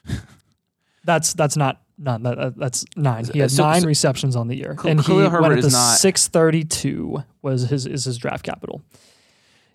that's 1.04 1.34
that's 1.34 1.56
not 1.56 1.82
none. 1.98 2.22
That, 2.22 2.36
that- 2.38 2.56
that's 2.56 2.84
nine. 2.96 3.24
He 3.26 3.38
had 3.38 3.50
So- 3.50 3.64
nine 3.64 3.82
so- 3.82 3.86
receptions 3.88 4.36
on 4.36 4.48
the 4.48 4.56
year, 4.56 4.74
Khalil 4.74 4.90
and 4.90 5.00
he 5.00 5.12
went 5.12 5.52
at 5.58 5.62
the 5.62 5.70
six 5.70 6.28
thirty 6.28 6.64
two 6.64 7.22
was 7.42 7.68
his 7.68 7.86
is 7.86 8.04
his 8.04 8.16
draft 8.18 8.44
capital. 8.44 8.82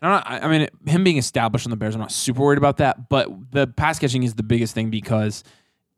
Not, 0.02 0.24
I 0.30 0.40
I 0.40 0.48
mean, 0.48 0.68
him 0.88 1.04
being 1.04 1.18
established 1.18 1.66
on 1.68 1.72
the 1.72 1.76
Bears, 1.76 1.94
I'm 1.94 2.00
not 2.02 2.12
super 2.12 2.42
worried 2.42 2.58
about 2.58 2.78
that. 2.78 3.10
But 3.10 3.52
the 3.52 3.68
pass 3.68 4.00
catching 4.00 4.24
is 4.24 4.34
the 4.36 4.44
biggest 4.44 4.74
thing 4.74 4.90
because 4.90 5.44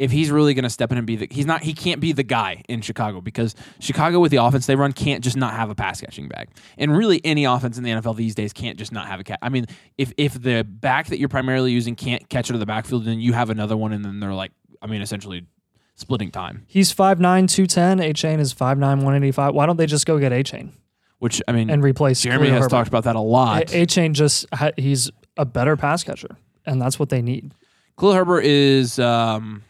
if 0.02 0.10
he's 0.10 0.32
really 0.32 0.56
going 0.56 0.64
to 0.64 0.70
step 0.70 0.92
in 0.92 0.98
and 0.98 1.06
be 1.06 1.16
the, 1.16 1.28
he's 1.30 1.46
not, 1.46 1.62
he 1.62 1.74
can't 1.74 2.02
be 2.02 2.12
the 2.12 2.24
guy 2.24 2.64
in 2.68 2.82
Chicago 2.82 3.22
because 3.22 3.54
Chicago 3.80 4.20
with 4.20 4.32
the 4.32 4.38
offense 4.38 4.66
they 4.66 4.76
run 4.76 4.94
can't 4.94 5.24
just 5.24 5.38
not 5.38 5.54
have 5.54 5.70
a 5.70 5.76
pass 5.76 6.02
catching 6.02 6.28
back. 6.28 6.50
And 6.76 6.98
really, 6.98 7.22
any 7.24 7.46
offense 7.46 7.78
in 7.78 7.84
the 7.84 7.92
NFL 7.92 8.16
these 8.16 8.34
days 8.34 8.52
can't 8.52 8.80
just 8.80 8.92
not 8.92 9.08
have 9.08 9.20
a 9.20 9.24
cat. 9.24 9.38
I 9.44 9.50
mean, 9.50 9.68
if 10.00 10.12
if 10.18 10.42
the 10.42 10.64
back 10.64 11.08
that 11.10 11.20
you're 11.20 11.30
primarily 11.30 11.72
using 11.72 11.96
can't 11.96 12.28
catch 12.30 12.50
it 12.50 12.54
to 12.54 12.60
the 12.60 12.66
backfield, 12.66 13.06
then 13.06 13.20
you 13.20 13.34
have 13.34 13.52
another 13.52 13.78
one, 13.78 13.94
and 13.94 14.04
then 14.04 14.20
they're 14.20 14.34
like, 14.34 14.52
I 14.82 14.88
mean, 14.88 15.04
essentially 15.04 15.46
splitting 15.94 16.32
time. 16.32 16.66
He's 16.68 16.92
5'9", 16.92 17.48
210. 17.48 18.00
Achane 18.00 18.40
is 18.40 18.56
5'9", 18.56 18.80
185. 18.80 19.54
Why 19.54 19.68
don't 19.68 19.78
they 19.78 19.86
just 19.86 20.08
go 20.08 20.18
get 20.18 20.32
Achane 20.32 20.72
Which 21.20 21.44
I 21.48 21.52
mean, 21.52 21.70
and 21.70 21.84
replace 21.84 22.22
Jeremy 22.22 22.48
Khalil 22.48 22.54
has 22.56 22.64
Herbert? 22.64 22.70
talked 22.72 22.88
about 22.88 23.04
that 23.04 23.16
a 23.16 23.20
lot. 23.22 23.72
A 23.72 23.86
Chain 23.86 24.16
just 24.16 24.48
he's 24.78 25.12
a 25.38 25.46
better 25.46 25.78
pass 25.78 26.04
catcher, 26.04 26.38
and 26.66 26.82
that's 26.82 26.98
what 26.98 27.10
they 27.10 27.22
need. 27.22 27.54
Khalil 28.00 28.16
Herbert 28.16 28.46
is 28.46 28.98
um, 28.98 29.62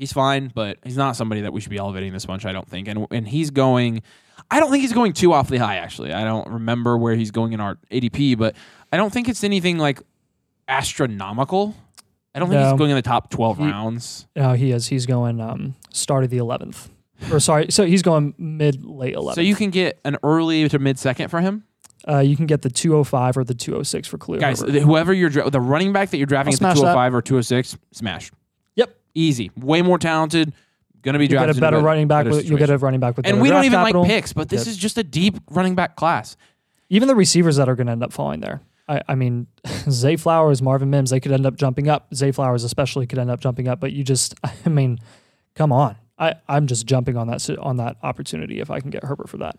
he's 0.00 0.12
fine, 0.12 0.50
but 0.52 0.78
he's 0.82 0.96
not 0.96 1.14
somebody 1.14 1.42
that 1.42 1.52
we 1.52 1.60
should 1.60 1.70
be 1.70 1.76
elevating 1.78 2.12
this 2.12 2.26
much. 2.26 2.44
I 2.44 2.52
don't 2.52 2.68
think, 2.68 2.88
and 2.88 3.06
and 3.12 3.28
he's 3.28 3.50
going. 3.50 4.02
I 4.50 4.58
don't 4.58 4.70
think 4.70 4.80
he's 4.80 4.92
going 4.94 5.12
too 5.12 5.32
awfully 5.32 5.58
high. 5.58 5.76
Actually, 5.76 6.12
I 6.12 6.24
don't 6.24 6.48
remember 6.48 6.96
where 6.98 7.14
he's 7.14 7.30
going 7.30 7.52
in 7.52 7.60
our 7.60 7.76
ADP, 7.92 8.36
but 8.38 8.56
I 8.92 8.96
don't 8.96 9.12
think 9.12 9.28
it's 9.28 9.44
anything 9.44 9.78
like 9.78 10.00
astronomical. 10.66 11.74
I 12.34 12.38
don't 12.38 12.48
think 12.48 12.60
No. 12.60 12.70
he's 12.70 12.78
going 12.78 12.90
in 12.90 12.96
the 12.96 13.02
top 13.02 13.30
twelve 13.30 13.58
He- 13.58 13.64
rounds. 13.64 14.26
No, 14.36 14.52
he 14.54 14.70
is. 14.72 14.86
He's 14.88 15.06
going 15.06 15.40
um 15.40 15.74
start 15.92 16.24
of 16.24 16.30
the 16.30 16.38
eleventh, 16.38 16.88
or 17.30 17.40
sorry, 17.40 17.66
so 17.70 17.84
he's 17.84 18.02
going 18.02 18.34
mid 18.38 18.84
late 18.84 19.14
eleventh. 19.14 19.34
So 19.34 19.40
you 19.40 19.54
can 19.56 19.70
get 19.70 19.98
an 20.04 20.16
early 20.22 20.68
to 20.68 20.78
mid 20.78 20.98
second 20.98 21.28
for 21.28 21.40
him. 21.40 21.64
Uh, 22.08 22.18
you 22.20 22.34
can 22.34 22.46
get 22.46 22.62
the 22.62 22.70
205 22.70 23.36
or 23.36 23.44
the 23.44 23.52
206 23.52 24.08
for 24.08 24.16
Khalil 24.16 24.40
Guys, 24.40 24.62
Herbert. 24.62 24.80
whoever 24.80 25.12
you're 25.12 25.28
dra- 25.28 25.50
the 25.50 25.60
running 25.60 25.92
back 25.92 26.08
that 26.08 26.16
you're 26.16 26.24
drafting 26.26 26.54
I'll 26.54 26.70
at 26.70 26.74
the 26.76 26.76
smash 26.76 26.76
that. 26.76 26.94
205 26.94 27.14
or 27.14 27.20
206, 27.20 27.76
smash. 27.92 28.30
Easy. 29.14 29.50
Way 29.56 29.82
more 29.82 29.98
talented. 29.98 30.52
Going 31.02 31.14
to 31.14 31.18
be 31.18 31.24
You 31.24 31.28
get 31.30 31.36
drafted. 31.36 31.56
a 31.56 31.58
in 31.58 31.60
better 31.60 31.76
better- 31.78 31.86
running 31.86 32.08
back. 32.08 32.26
With, 32.26 32.48
you'll 32.48 32.58
get 32.58 32.68
a 32.70 32.76
running 32.78 33.00
back 33.00 33.16
with 33.16 33.26
And 33.26 33.40
we 33.40 33.48
don't 33.48 33.64
even 33.64 33.78
capital. 33.78 34.02
like 34.02 34.10
picks, 34.10 34.32
but 34.32 34.48
this 34.50 34.66
is 34.66 34.76
just 34.76 34.98
a 34.98 35.02
deep 35.02 35.38
running 35.50 35.74
back 35.74 35.96
class. 35.96 36.36
Even 36.90 37.08
the 37.08 37.14
receivers 37.14 37.56
that 37.56 37.68
are 37.68 37.74
going 37.74 37.86
to 37.86 37.92
end 37.92 38.02
up 38.02 38.12
falling 38.12 38.40
there. 38.40 38.60
I, 38.88 39.00
I 39.08 39.14
mean, 39.14 39.46
Zay 39.90 40.16
Flowers, 40.16 40.60
Marvin 40.60 40.90
Mims, 40.90 41.10
they 41.10 41.20
could 41.20 41.32
end 41.32 41.46
up 41.46 41.56
jumping 41.56 41.88
up. 41.88 42.12
Zay 42.14 42.32
Flowers 42.32 42.64
especially 42.64 43.06
could 43.06 43.18
end 43.18 43.30
up 43.30 43.40
jumping 43.40 43.66
up. 43.68 43.80
But 43.80 43.92
you 43.92 44.04
just, 44.04 44.34
I 44.66 44.68
mean, 44.68 44.98
come 45.54 45.72
on. 45.72 45.96
I, 46.18 46.34
I'm 46.48 46.66
just 46.66 46.84
jumping 46.86 47.16
on 47.16 47.28
that 47.28 47.48
on 47.60 47.78
that 47.78 47.96
opportunity 48.02 48.60
if 48.60 48.70
I 48.70 48.80
can 48.80 48.90
get 48.90 49.04
Herbert 49.04 49.30
for 49.30 49.38
that, 49.38 49.56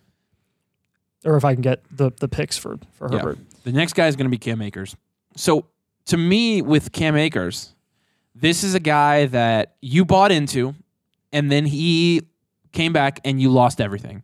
or 1.25 1.35
if 1.35 1.43
I 1.43 1.53
can 1.55 1.61
get 1.63 1.81
the 1.89 2.11
the 2.19 2.27
picks 2.27 2.55
for 2.55 2.77
for 2.91 3.09
Yeah. 3.11 3.17
Herbert. 3.19 3.39
The 3.63 3.71
next 3.71 3.93
guy 3.93 4.05
is 4.07 4.15
going 4.15 4.25
to 4.25 4.29
be 4.29 4.37
Cam 4.37 4.61
Akers. 4.61 4.95
So 5.35 5.65
to 6.05 6.17
me, 6.17 6.61
with 6.61 6.91
Cam 6.91 7.15
Akers, 7.15 7.73
this 8.33 8.63
is 8.63 8.73
a 8.75 8.79
guy 8.79 9.25
that 9.27 9.75
you 9.81 10.05
bought 10.05 10.31
into, 10.31 10.75
and 11.31 11.51
then 11.51 11.65
he 11.65 12.21
came 12.71 12.93
back 12.93 13.19
and 13.25 13.41
you 13.41 13.49
lost 13.49 13.81
everything. 13.81 14.23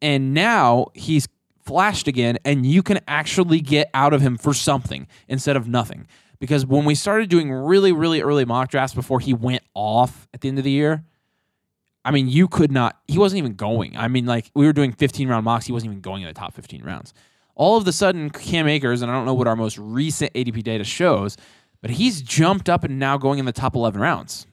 And 0.00 0.32
now 0.32 0.86
he's 0.94 1.28
flashed 1.64 2.08
again, 2.08 2.38
and 2.44 2.64
you 2.64 2.82
can 2.82 3.00
actually 3.06 3.60
get 3.60 3.90
out 3.92 4.12
of 4.14 4.20
him 4.20 4.36
for 4.38 4.54
something 4.54 5.06
instead 5.28 5.56
of 5.56 5.68
nothing. 5.68 6.06
Because 6.38 6.64
when 6.64 6.84
we 6.84 6.94
started 6.94 7.28
doing 7.28 7.50
really, 7.50 7.92
really 7.92 8.22
early 8.22 8.44
mock 8.44 8.70
drafts 8.70 8.94
before 8.94 9.20
he 9.20 9.34
went 9.34 9.62
off 9.74 10.28
at 10.32 10.40
the 10.40 10.48
end 10.48 10.58
of 10.58 10.64
the 10.64 10.70
year, 10.70 11.04
I 12.04 12.10
mean, 12.10 12.28
you 12.28 12.48
could 12.48 12.70
not, 12.70 12.98
he 13.06 13.18
wasn't 13.18 13.38
even 13.38 13.54
going. 13.54 13.96
I 13.96 14.08
mean, 14.08 14.24
like, 14.24 14.50
we 14.54 14.64
were 14.64 14.72
doing 14.72 14.92
15 14.92 15.28
round 15.28 15.44
mocks, 15.44 15.66
he 15.66 15.72
wasn't 15.72 15.90
even 15.90 16.00
going 16.00 16.22
in 16.22 16.28
the 16.28 16.34
top 16.34 16.54
15 16.54 16.82
rounds. 16.84 17.12
All 17.54 17.76
of 17.76 17.86
a 17.88 17.92
sudden, 17.92 18.30
Cam 18.30 18.68
Akers, 18.68 19.02
and 19.02 19.10
I 19.10 19.14
don't 19.14 19.26
know 19.26 19.34
what 19.34 19.48
our 19.48 19.56
most 19.56 19.76
recent 19.78 20.32
ADP 20.32 20.62
data 20.62 20.84
shows, 20.84 21.36
but 21.80 21.90
he's 21.90 22.22
jumped 22.22 22.68
up 22.68 22.84
and 22.84 22.98
now 22.98 23.16
going 23.18 23.38
in 23.38 23.44
the 23.44 23.52
top 23.52 23.74
11 23.76 24.00
rounds. 24.00 24.46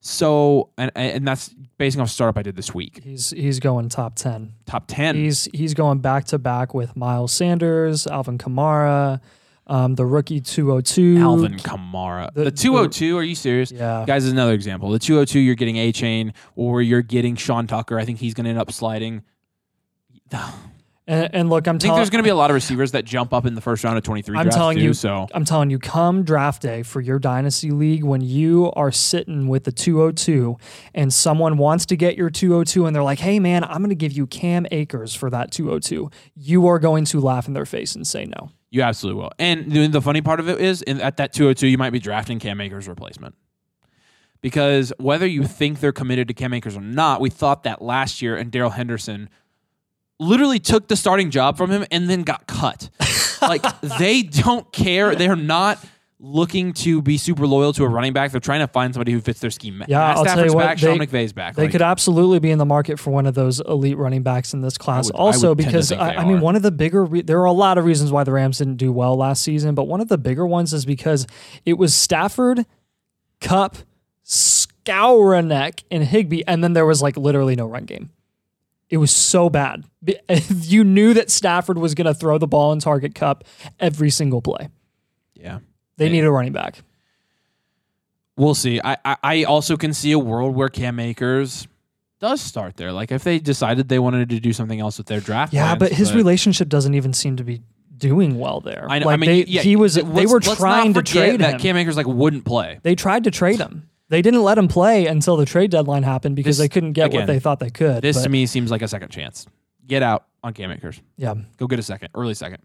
So, 0.00 0.70
and, 0.76 0.90
and 0.96 1.26
that's 1.28 1.54
basing 1.78 2.00
off 2.00 2.08
a 2.08 2.10
startup 2.10 2.36
I 2.36 2.42
did 2.42 2.56
this 2.56 2.74
week. 2.74 3.00
He's 3.04 3.30
he's 3.30 3.60
going 3.60 3.88
top 3.88 4.16
ten. 4.16 4.54
Top 4.66 4.84
10. 4.88 5.14
He's 5.14 5.44
he's 5.54 5.74
going 5.74 6.00
back 6.00 6.24
to 6.26 6.38
back 6.38 6.74
with 6.74 6.96
Miles 6.96 7.32
Sanders, 7.32 8.08
Alvin 8.08 8.36
Kamara, 8.36 9.20
um, 9.68 9.94
the 9.94 10.04
rookie 10.04 10.40
202. 10.40 11.18
Alvin 11.20 11.56
Kamara. 11.56 12.34
the- 12.34 12.44
The, 12.46 12.50
202, 12.50 13.16
are 13.16 13.22
you 13.22 13.36
serious? 13.36 13.70
Yeah. 13.70 14.02
Guys, 14.04 14.24
is 14.24 14.32
another 14.32 14.54
example. 14.54 14.90
The 14.90 14.98
202, 14.98 15.38
you're 15.38 15.54
getting 15.54 15.76
Achane 15.76 16.32
or 16.56 16.82
you're 16.82 17.02
getting 17.02 17.36
Sean 17.36 17.68
Tucker. 17.68 17.96
I 17.96 18.04
think 18.04 18.18
he's 18.18 18.34
going 18.34 18.44
to 18.44 18.50
end 18.50 18.58
up 18.58 18.72
sliding. 18.72 19.22
I 21.08 21.12
And, 21.12 21.34
and 21.34 21.50
look, 21.50 21.66
I'm 21.66 21.74
think 21.74 21.82
telling 21.82 21.96
there's 21.96 22.10
going 22.10 22.22
to 22.22 22.26
be 22.26 22.30
a 22.30 22.34
lot 22.36 22.50
of 22.50 22.54
receivers 22.54 22.92
that 22.92 23.04
jump 23.04 23.32
up 23.32 23.44
in 23.44 23.56
the 23.56 23.60
first 23.60 23.82
round 23.82 23.98
of 23.98 24.04
23 24.04 24.38
I'm 24.38 24.50
telling 24.50 24.78
too, 24.78 24.84
you, 24.84 24.94
so 24.94 25.26
I'm 25.34 25.44
telling 25.44 25.68
you, 25.68 25.80
come 25.80 26.22
draft 26.22 26.62
day 26.62 26.84
for 26.84 27.00
your 27.00 27.18
dynasty 27.18 27.72
league, 27.72 28.04
when 28.04 28.20
you 28.20 28.70
are 28.76 28.92
sitting 28.92 29.48
with 29.48 29.64
the 29.64 29.72
202 29.72 30.56
and 30.94 31.12
someone 31.12 31.58
wants 31.58 31.86
to 31.86 31.96
get 31.96 32.16
your 32.16 32.30
202 32.30 32.86
and 32.86 32.94
they're 32.94 33.02
like, 33.02 33.18
hey, 33.18 33.40
man, 33.40 33.64
I'm 33.64 33.78
going 33.78 33.88
to 33.88 33.96
give 33.96 34.12
you 34.12 34.28
Cam 34.28 34.64
Akers 34.70 35.12
for 35.12 35.28
that 35.30 35.50
202, 35.50 36.08
you 36.36 36.68
are 36.68 36.78
going 36.78 37.04
to 37.06 37.20
laugh 37.20 37.48
in 37.48 37.54
their 37.54 37.66
face 37.66 37.96
and 37.96 38.06
say 38.06 38.24
no. 38.24 38.50
you 38.70 38.82
absolutely 38.82 39.22
will. 39.22 39.32
And 39.38 39.70
the, 39.70 39.86
the 39.88 40.00
funny 40.00 40.22
part 40.22 40.40
of 40.40 40.48
it 40.48 40.60
is, 40.60 40.82
in, 40.82 41.00
at 41.00 41.16
that 41.18 41.32
202, 41.32 41.66
you 41.66 41.78
might 41.78 41.90
be 41.90 41.98
drafting 41.98 42.38
Cam 42.38 42.60
Akers' 42.60 42.86
replacement. 42.88 43.34
Because 44.40 44.92
whether 44.98 45.26
you 45.26 45.44
think 45.44 45.78
they're 45.78 45.92
committed 45.92 46.26
to 46.28 46.34
Cam 46.34 46.52
Akers 46.54 46.76
or 46.76 46.80
not, 46.80 47.20
we 47.20 47.30
thought 47.30 47.62
that 47.62 47.80
last 47.82 48.22
year, 48.22 48.36
and 48.36 48.50
Darrell 48.50 48.70
Henderson 48.70 49.28
literally 50.22 50.58
took 50.58 50.88
the 50.88 50.96
starting 50.96 51.30
job 51.30 51.56
from 51.56 51.70
him 51.70 51.84
and 51.90 52.08
then 52.08 52.22
got 52.22 52.46
cut. 52.46 52.88
like 53.42 53.62
they 53.80 54.22
don't 54.22 54.70
care. 54.72 55.14
They're 55.14 55.36
not 55.36 55.84
looking 56.24 56.72
to 56.72 57.02
be 57.02 57.18
super 57.18 57.48
loyal 57.48 57.72
to 57.72 57.82
a 57.82 57.88
running 57.88 58.12
back. 58.12 58.30
They're 58.30 58.40
trying 58.40 58.60
to 58.60 58.68
find 58.68 58.94
somebody 58.94 59.10
who 59.10 59.20
fits 59.20 59.40
their 59.40 59.50
scheme. 59.50 59.82
Yeah, 59.88 59.98
Matt 59.98 60.08
I'll 60.08 60.14
tell 60.14 60.24
Stafford's 60.34 60.52
you 60.52 60.56
what, 60.56 60.64
back. 60.66 60.78
Sean 60.78 60.98
McVay's 60.98 61.32
back. 61.32 61.56
They 61.56 61.64
Like, 61.64 61.72
could 61.72 61.82
absolutely 61.82 62.38
be 62.38 62.52
in 62.52 62.58
the 62.58 62.64
market 62.64 63.00
for 63.00 63.10
one 63.10 63.26
of 63.26 63.34
those 63.34 63.58
elite 63.58 63.98
running 63.98 64.22
backs 64.22 64.54
in 64.54 64.60
this 64.60 64.78
class. 64.78 65.06
would- 65.06 65.16
also, 65.16 65.48
would 65.48 65.58
tend 65.58 65.70
to 65.72 65.76
because 65.78 65.90
I, 65.92 66.14
I 66.14 66.24
mean, 66.24 66.40
one 66.40 66.54
of 66.54 66.62
the 66.62 66.70
bigger 66.70 67.04
re- 67.04 67.22
there 67.22 67.40
are 67.40 67.46
a 67.46 67.52
lot 67.52 67.76
of 67.76 67.84
reasons 67.84 68.12
why 68.12 68.22
the 68.22 68.30
Rams 68.30 68.58
didn't 68.58 68.76
do 68.76 68.92
well 68.92 69.16
last 69.16 69.42
season, 69.42 69.74
but 69.74 69.88
one 69.88 70.00
of 70.00 70.06
the 70.06 70.18
bigger 70.18 70.46
ones 70.46 70.72
is 70.72 70.84
because 70.86 71.26
it 71.66 71.72
was 71.74 71.92
Stafford, 71.92 72.66
Kupp, 73.40 73.78
Skowronek, 74.24 75.82
and 75.90 76.04
Higbee, 76.04 76.42
and 76.46 76.62
then 76.62 76.72
there 76.72 76.86
was 76.86 77.02
like 77.02 77.16
literally 77.16 77.56
no 77.56 77.66
run 77.66 77.84
game. 77.84 78.10
It 78.92 78.98
was 78.98 79.10
so 79.10 79.48
bad. 79.50 79.84
You 80.50 80.84
knew 80.84 81.14
that 81.14 81.30
Stafford 81.30 81.78
was 81.78 81.94
going 81.94 82.06
to 82.06 82.12
throw 82.14 82.36
the 82.38 82.46
ball 82.46 82.72
in 82.72 82.78
target 82.78 83.14
Kupp 83.14 83.44
every 83.80 84.10
single 84.10 84.40
play. 84.42 84.68
yeah. 85.34 85.60
They 85.96 86.06
Yeah. 86.06 86.12
needed 86.12 86.26
a 86.26 86.30
running 86.30 86.52
back. 86.52 86.78
We'll 88.36 88.54
see. 88.54 88.80
I, 88.82 88.96
I 89.04 89.16
I 89.22 89.44
also 89.44 89.76
can 89.76 89.92
see 89.92 90.12
a 90.12 90.18
world 90.18 90.54
where 90.56 90.68
Cam 90.68 90.98
Akers 90.98 91.66
does 92.20 92.40
start 92.40 92.76
there. 92.76 92.90
Like 92.92 93.12
if 93.12 93.24
they 93.24 93.38
decided 93.38 93.88
they 93.88 93.98
wanted 93.98 94.30
to 94.30 94.40
do 94.40 94.52
something 94.52 94.80
else 94.80 94.98
with 94.98 95.06
their 95.06 95.20
draft. 95.20 95.52
Yeah, 95.52 95.66
plans, 95.66 95.78
but 95.78 95.92
his 95.92 96.14
relationship 96.14 96.68
doesn't 96.68 96.94
even 96.94 97.12
seem 97.12 97.36
to 97.36 97.44
be 97.44 97.60
doing 97.96 98.38
well 98.38 98.60
there. 98.60 98.86
I 98.88 98.98
know. 99.00 99.06
Like 99.06 99.14
I 99.14 99.16
mean, 99.18 99.30
they, 99.30 99.44
yeah, 99.44 99.62
he 99.62 99.76
was. 99.76 99.94
They 99.94 100.26
were 100.26 100.40
trying 100.40 100.94
to 100.94 101.02
trade 101.02 101.40
that 101.40 101.54
him. 101.54 101.60
Cam 101.60 101.76
Akers 101.76 101.96
like 101.96 102.06
wouldn't 102.06 102.44
play. 102.44 102.78
they 102.82 102.94
tried 102.94 103.24
to 103.24 103.30
trade 103.30 103.58
him. 103.58 103.88
They 104.12 104.20
didn't 104.20 104.42
let 104.42 104.58
him 104.58 104.68
play 104.68 105.06
until 105.06 105.38
the 105.38 105.46
trade 105.46 105.70
deadline 105.70 106.02
happened 106.02 106.36
because 106.36 106.58
This- 106.58 106.64
they 106.64 106.68
couldn't 106.68 106.92
get 106.92 107.06
again, 107.06 107.20
what 107.20 107.26
they 107.28 107.40
thought 107.40 107.60
they 107.60 107.70
could. 107.70 108.02
This 108.02 108.18
but, 108.18 108.24
to 108.24 108.28
me 108.28 108.44
seems 108.44 108.70
like 108.70 108.82
a 108.82 108.88
second 108.88 109.08
chance. 109.08 109.46
Get 109.86 110.02
out 110.02 110.26
on 110.44 110.52
Cam 110.52 110.70
Akers. 110.70 111.00
yeah, 111.16 111.32
Go 111.56 111.66
get 111.66 111.78
a 111.78 111.82
second, 111.82 112.10
early 112.14 112.34
second. 112.34 112.58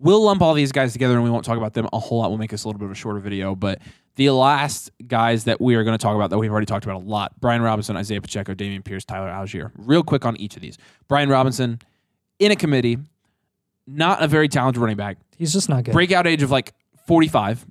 We'll 0.00 0.24
lump 0.24 0.42
all 0.42 0.54
these 0.54 0.72
guys 0.72 0.92
together 0.92 1.14
and 1.14 1.22
we 1.22 1.30
won't 1.30 1.44
talk 1.44 1.56
about 1.56 1.74
them 1.74 1.88
a 1.92 2.00
whole 2.00 2.18
lot. 2.18 2.30
We'll 2.30 2.38
make 2.38 2.50
this 2.50 2.64
a 2.64 2.68
little 2.68 2.80
bit 2.80 2.86
of 2.86 2.90
a 2.90 2.94
shorter 2.96 3.20
video. 3.20 3.54
But 3.54 3.78
the 4.16 4.30
last 4.30 4.90
guys 5.06 5.44
that 5.44 5.60
we 5.60 5.76
are 5.76 5.84
going 5.84 5.96
to 5.96 6.02
talk 6.02 6.16
about 6.16 6.30
that 6.30 6.38
we've 6.38 6.50
already 6.50 6.66
talked 6.66 6.84
about 6.84 6.96
a 6.96 7.04
lot 7.06 7.40
Brian 7.40 7.62
Robinson, 7.62 7.96
Isaiah 7.96 8.20
Pacheco, 8.20 8.54
Dameon 8.54 8.82
Pierce, 8.82 9.04
Tyler 9.04 9.30
Allgeier. 9.30 9.70
Real 9.76 10.02
quick 10.02 10.24
on 10.26 10.36
each 10.38 10.56
of 10.56 10.62
these. 10.62 10.78
Brian 11.06 11.28
Robinson, 11.28 11.78
in 12.40 12.50
a 12.50 12.56
committee, 12.56 12.98
not 13.86 14.20
a 14.20 14.26
very 14.26 14.48
talented 14.48 14.80
running 14.80 14.96
back. 14.96 15.18
he's 15.38 15.52
just 15.52 15.68
not 15.68 15.84
good. 15.84 15.92
Breakout 15.92 16.26
age 16.26 16.42
of 16.42 16.50
like 16.50 16.72
45 17.06 17.64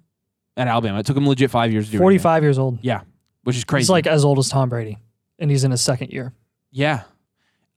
at 0.58 0.68
Alabama. 0.68 1.00
It 1.00 1.06
took 1.06 1.18
him 1.18 1.28
legit 1.28 1.52
five 1.52 1.72
years 1.72 1.86
to 1.86 1.92
do 1.92 1.98
it. 1.98 2.00
Forty-five 2.00 2.44
years 2.44 2.58
old. 2.58 2.80
Yeah, 2.82 3.02
which 3.44 3.56
is 3.58 3.64
crazy. 3.64 3.84
He's 3.84 3.90
like 3.90 4.08
as 4.08 4.26
old 4.26 4.40
as 4.40 4.50
Tom 4.50 4.70
Brady, 4.70 4.98
and 5.40 5.50
he's 5.52 5.64
in 5.64 5.72
his 5.72 5.82
second 5.82 6.12
year. 6.12 6.34
Yeah. 6.72 7.04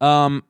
Um, 0.01 0.43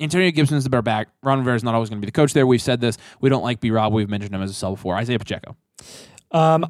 Antonio 0.00 0.30
Gibson 0.30 0.56
is 0.56 0.64
the 0.64 0.70
better 0.70 0.82
back. 0.82 1.08
Ron 1.22 1.38
Rivera 1.38 1.54
is 1.56 1.62
not 1.62 1.74
always 1.74 1.88
going 1.88 2.00
to 2.00 2.04
be 2.04 2.08
the 2.08 2.12
coach 2.12 2.32
there. 2.32 2.46
We've 2.46 2.60
said 2.60 2.80
this. 2.80 2.98
We 3.20 3.28
don't 3.28 3.42
like 3.42 3.60
B 3.60 3.70
Rob. 3.70 3.92
We've 3.92 4.08
mentioned 4.08 4.34
him 4.34 4.42
as 4.42 4.50
a 4.50 4.54
sell 4.54 4.72
before. 4.72 4.96
Isaiah 4.96 5.18
Pacheco. 5.18 5.56
Um, 6.32 6.64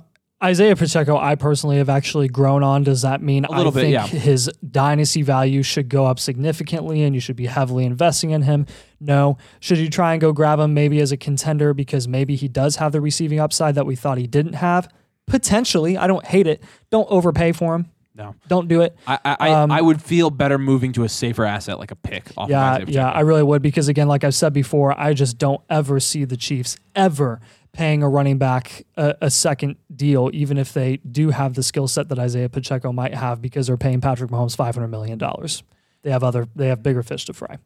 Isaiah 0.45 0.77
Pacheco, 0.77 1.17
I 1.17 1.37
personally 1.37 1.79
have 1.79 1.89
actually 1.89 2.29
grown 2.29 2.63
on. 2.63 2.83
Does 2.83 3.01
that 3.01 3.23
mean 3.23 3.47
little 3.49 3.73
I 3.73 3.75
bit, 3.75 3.81
think 3.81 3.93
yeah. 3.95 4.07
his 4.07 4.51
dynasty 4.71 5.23
value 5.23 5.63
should 5.63 5.89
go 5.89 6.05
up 6.05 6.19
significantly 6.19 7.03
and 7.03 7.15
you 7.15 7.21
should 7.21 7.37
be 7.37 7.47
heavily 7.47 7.87
investing 7.87 8.31
in 8.31 8.43
him? 8.43 8.67
No. 9.01 9.39
Should 9.61 9.79
you 9.79 9.89
try 9.89 10.13
and 10.13 10.21
go 10.21 10.33
grab 10.33 10.59
him 10.59 10.75
maybe 10.75 11.01
as 11.01 11.13
a 11.13 11.17
contender 11.17 11.73
because 11.73 12.07
maybe 12.07 12.37
he 12.37 12.47
does 12.47 12.77
have 12.77 12.93
the 12.93 13.01
receiving 13.01 13.41
upside 13.41 13.75
that 13.77 13.87
we 13.87 13.97
thought 13.97 14.19
he 14.19 14.27
didn't 14.27 14.53
have? 14.55 14.87
Potentially. 15.27 15.97
I 15.97 16.07
don't 16.07 16.27
hate 16.27 16.47
it. 16.47 16.63
Don't 16.91 17.11
overpay 17.11 17.53
for 17.53 17.75
him. 17.75 17.91
No. 18.15 18.35
Don't 18.47 18.69
do 18.69 18.83
it. 18.83 18.97
I 19.07 19.19
I, 19.25 19.51
Um, 19.51 19.73
I 19.73 19.81
would 19.81 20.01
feel 20.01 20.31
better 20.31 20.59
moving 20.59 20.93
to 20.93 21.05
a 21.05 21.09
safer 21.09 21.45
asset 21.45 21.79
like 21.79 21.91
a 21.91 21.97
pick 21.97 22.31
off 22.37 22.49
Yeah, 22.49 22.85
yeah, 22.87 23.11
I 23.11 23.21
really 23.21 23.43
would 23.43 23.61
because 23.63 23.89
again, 23.89 24.07
like 24.07 24.23
I've 24.23 24.35
said 24.37 24.53
before, 24.53 24.95
I 24.99 25.15
just 25.15 25.39
don't 25.39 25.63
ever 25.69 25.99
see 25.99 26.25
the 26.25 26.37
Chiefs 26.37 26.77
ever 26.95 27.41
paying 27.75 28.03
a 28.03 28.09
running 28.09 28.39
back 28.39 28.87
a, 28.97 29.15
a 29.21 29.31
second 29.31 29.77
deal, 29.95 30.31
even 30.33 30.57
if 30.57 30.73
they 30.73 30.97
do 30.99 31.31
have 31.31 31.55
the 31.55 31.63
skill 31.63 31.87
set 31.89 32.09
that 32.09 32.19
Isaiah 32.19 32.49
Pacheco 32.49 32.93
might 32.93 33.13
have, 33.15 33.43
because 33.43 33.67
they're 33.67 33.77
paying 33.77 34.01
Patrick 34.01 34.31
Mahomes 34.31 34.57
five 34.57 34.75
hundred 34.75 34.89
million 34.89 35.19
dollars. 35.19 35.63
They 36.03 36.11
have 36.11 36.25
other, 36.25 36.47
they 36.55 36.69
have 36.69 36.83
bigger 36.83 37.03
fish 37.03 37.27
to 37.27 37.35
fry. 37.35 37.59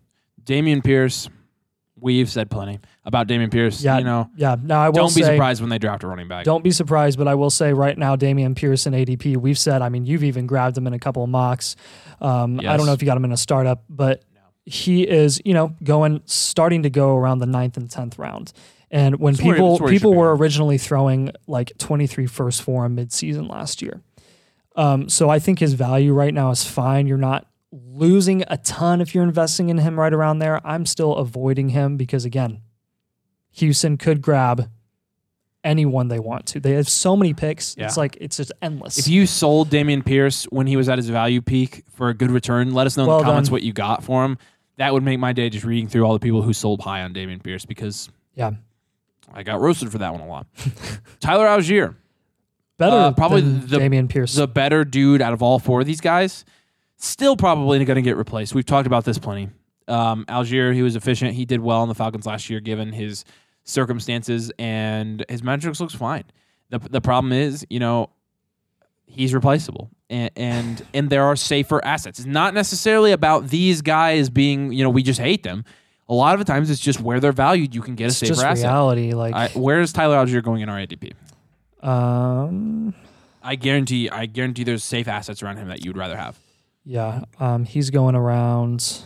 Dameon 0.45 0.83
Pierce. 0.83 1.29
We've 2.01 2.31
said 2.31 2.49
plenty 2.49 2.79
about 3.05 3.27
Dameon 3.27 3.51
Pierce. 3.51 3.83
Yeah, 3.83 3.99
You 3.99 4.05
know, 4.05 4.31
yeah. 4.37 4.55
Now 4.63 4.81
I 4.81 4.89
will 4.89 4.95
don't 4.95 5.15
be 5.17 5.23
say, 5.23 5.33
surprised 5.35 5.61
when 5.61 5.69
they 5.69 5.79
draft 5.79 6.05
a 6.05 6.07
running 6.07 6.29
back. 6.29 6.45
Don't 6.45 6.63
be 6.63 6.71
surprised, 6.71 7.19
but 7.19 7.27
I 7.27 7.35
will 7.35 7.51
say 7.51 7.73
right 7.73 7.99
now, 7.99 8.15
Dameon 8.15 8.55
Pierce 8.55 8.87
and 8.87 8.95
ADP, 8.95 9.37
we've 9.37 9.59
said, 9.59 9.83
I 9.83 9.89
mean, 9.89 10.07
you've 10.07 10.23
even 10.23 10.47
grabbed 10.47 10.79
him 10.79 10.87
in 10.87 10.93
a 10.95 10.99
couple 11.01 11.25
of 11.25 11.29
mocks. 11.29 11.75
Um, 12.21 12.61
I 12.61 12.77
don't 12.77 12.87
know 12.87 12.93
if 12.93 13.03
you 13.03 13.07
got 13.07 13.17
him 13.17 13.25
in 13.25 13.33
a 13.33 13.37
startup, 13.37 13.83
but 13.89 14.23
he 14.65 15.09
is, 15.09 15.41
you 15.45 15.55
know, 15.55 15.75
going, 15.83 16.23
starting 16.27 16.85
to 16.85 16.91
go 16.91 17.17
around 17.17 17.41
the 17.41 17.47
ninth 17.47 17.77
and 17.77 17.89
10th 17.89 18.17
round. 18.17 18.53
And 18.91 19.17
when 19.21 19.35
where- 19.37 19.55
people 19.55 19.71
that's 19.73 19.81
where 19.83 19.91
people 19.93 20.15
were 20.15 20.35
originally 20.37 20.79
throwing 20.79 21.31
like 21.47 21.73
23 21.79 22.27
first 22.27 22.63
for 22.63 22.85
him 22.87 22.97
midseason 22.97 23.49
last 23.51 23.83
year. 23.83 24.01
Um, 24.77 25.09
so 25.09 25.29
I 25.29 25.39
think 25.39 25.59
his 25.59 25.75
value 25.75 26.13
right 26.13 26.33
now 26.33 26.51
is 26.51 26.65
fine. 26.65 27.07
You're 27.07 27.19
not 27.19 27.47
losing 27.73 28.45
a 28.49 28.57
ton 28.57 29.01
if 29.01 29.15
you're 29.15 29.25
investing 29.25 29.69
in 29.69 29.79
him 29.79 29.99
right 29.99 30.13
around 30.15 30.39
there. 30.39 30.65
I'm 30.67 30.87
still 30.87 31.17
avoiding 31.17 31.71
him 31.71 31.97
because 31.97 32.25
again, 32.25 32.63
Houston 33.53 33.97
could 33.99 34.23
grab 34.23 34.71
anyone 35.65 36.09
they 36.09 36.21
want 36.21 36.47
to. 36.47 36.61
They 36.61 36.73
have 36.73 36.89
so 36.89 37.17
many 37.17 37.35
picks. 37.35 37.75
Yeah. 37.77 37.87
It's 37.87 37.97
like 37.97 38.17
it's 38.21 38.37
just 38.37 38.53
endless. 38.63 38.99
If 38.99 39.09
you 39.09 39.27
sold 39.27 39.69
Dameon 39.69 40.05
Pierce 40.05 40.45
when 40.45 40.67
he 40.67 40.77
was 40.77 40.89
at 40.89 40.97
his 40.99 41.09
value 41.11 41.43
peak 41.43 41.85
for 41.91 42.09
a 42.09 42.15
good 42.15 42.31
return, 42.31 42.73
let 42.73 42.87
us 42.87 42.97
know 42.97 43.03
in 43.03 43.09
Well 43.09 43.19
the 43.19 43.25
comments 43.25 43.49
done. 43.49 43.55
what 43.55 43.63
you 43.63 43.73
got 43.73 44.03
for 44.05 44.25
him. 44.25 44.39
that 44.77 44.93
would 44.95 45.03
make 45.03 45.19
my 45.19 45.33
day 45.33 45.51
just 45.51 45.65
reading 45.65 45.89
through 45.89 46.05
all 46.05 46.13
the 46.13 46.21
people 46.21 46.41
who 46.43 46.53
sold 46.53 46.81
high 46.81 47.03
on 47.03 47.13
Dameon 47.13 47.43
Pierce 47.43 47.65
because 47.67 48.09
Yeah. 48.37 48.53
I 49.33 49.43
got 49.43 49.61
roasted 49.61 49.91
for 49.93 49.99
that 49.99 50.13
one 50.13 50.21
a 50.21 50.27
lot. 50.27 50.47
Tyler 51.21 51.47
Allgeier, 51.47 51.95
Better 52.79 52.97
Uh, 52.97 53.13
probably 53.13 53.41
than 53.43 53.67
the- 53.67 53.79
Dameon 53.79 54.09
Pierce. 54.09 54.35
the 54.35 54.47
better 54.49 54.85
dude 54.85 55.21
out 55.23 55.33
of 55.33 55.43
all 55.43 55.59
four 55.59 55.81
of 55.81 55.87
these 55.87 56.01
guys, 56.01 56.45
still 56.97 57.37
probably 57.37 57.85
going 57.85 57.97
to 57.97 58.03
get 58.03 58.17
replaced. 58.17 58.55
We've 58.55 58.65
talked 58.67 58.87
about 58.87 59.05
this 59.05 59.19
plenty. 59.19 59.51
Um, 59.89 60.25
Allgeier, 60.29 60.75
he 60.75 60.83
was 60.83 60.97
efficient. 60.97 61.35
He 61.35 61.45
did 61.45 61.61
well 61.61 61.83
in 61.83 61.89
the 61.89 61.95
Falcons 61.95 62.27
last 62.27 62.49
year, 62.51 62.61
given 62.61 62.93
his 62.93 63.25
circumstances, 63.65 64.51
and 64.59 65.25
his 65.29 65.43
metrics 65.43 65.81
looks 65.81 65.95
fine. 65.95 66.25
the 66.71 66.79
The 66.79 67.01
problem 67.01 67.33
is, 67.33 67.67
you 67.71 67.81
know, 67.81 68.11
he's 69.07 69.33
replaceable, 69.35 69.91
and 70.11 70.31
and, 70.37 70.87
and 70.95 71.11
there 71.11 71.25
are 71.25 71.37
safer 71.37 71.85
assets. 71.85 72.19
It's 72.21 72.27
not 72.27 72.55
necessarily 72.55 73.13
about 73.13 73.49
these 73.49 73.83
guys 73.83 74.31
being, 74.31 74.73
you 74.73 74.85
know, 74.85 74.91
we 74.91 75.03
just 75.03 75.21
hate 75.21 75.43
them. 75.43 75.65
A 76.09 76.15
lot 76.15 76.35
of 76.35 76.39
the 76.39 76.45
times, 76.45 76.71
it's 76.71 76.81
just 76.81 77.01
where 77.01 77.21
they're 77.21 77.33
valued. 77.33 77.75
You 77.75 77.83
can 77.83 77.95
get 77.95 78.05
a 78.05 78.07
it's 78.09 78.17
safer 78.17 78.35
just 78.35 78.43
asset. 78.45 78.65
reality. 78.65 79.13
Like, 79.13 79.35
I, 79.35 79.49
where 79.49 79.81
is 79.81 79.93
Tyler 79.93 80.17
Allgeier 80.17 80.43
going 80.43 80.63
in 80.63 80.69
our 80.69 80.79
ADP? 80.79 81.13
um, 81.83 82.95
I 83.43 83.55
guarantee, 83.55 84.09
I 84.11 84.27
guarantee, 84.27 84.65
there's 84.65 84.83
safe 84.85 85.07
assets 85.09 85.43
around 85.43 85.59
him 85.59 85.69
that 85.69 85.85
you'd 85.85 85.97
rather 85.97 86.17
have. 86.17 86.39
yeah, 86.85 87.25
um, 87.39 87.65
he's 87.65 87.91
going 87.91 88.15
around. 88.15 89.03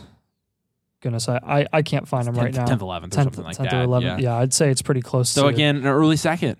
Goodness, 1.01 1.27
I, 1.27 1.39
I, 1.45 1.67
I 1.73 1.81
can't 1.81 2.07
find 2.07 2.27
him 2.27 2.35
right 2.35 2.53
now. 2.53 2.65
10th, 2.65 2.79
11th, 2.79 3.03
or 3.03 3.07
10th, 3.07 3.13
something 3.13 3.43
like 3.43 3.57
10th 3.57 3.69
that. 3.69 3.83
or 3.83 3.87
11th. 3.87 4.01
Yeah. 4.03 4.17
Yeah. 4.19 4.37
I'd 4.37 4.53
say 4.53 4.69
it's 4.69 4.81
pretty 4.81 5.01
close. 5.01 5.33
To 5.33 5.41
So 5.41 5.47
again, 5.47 5.75
an 5.77 5.85
early 5.87 6.15
second. 6.17 6.55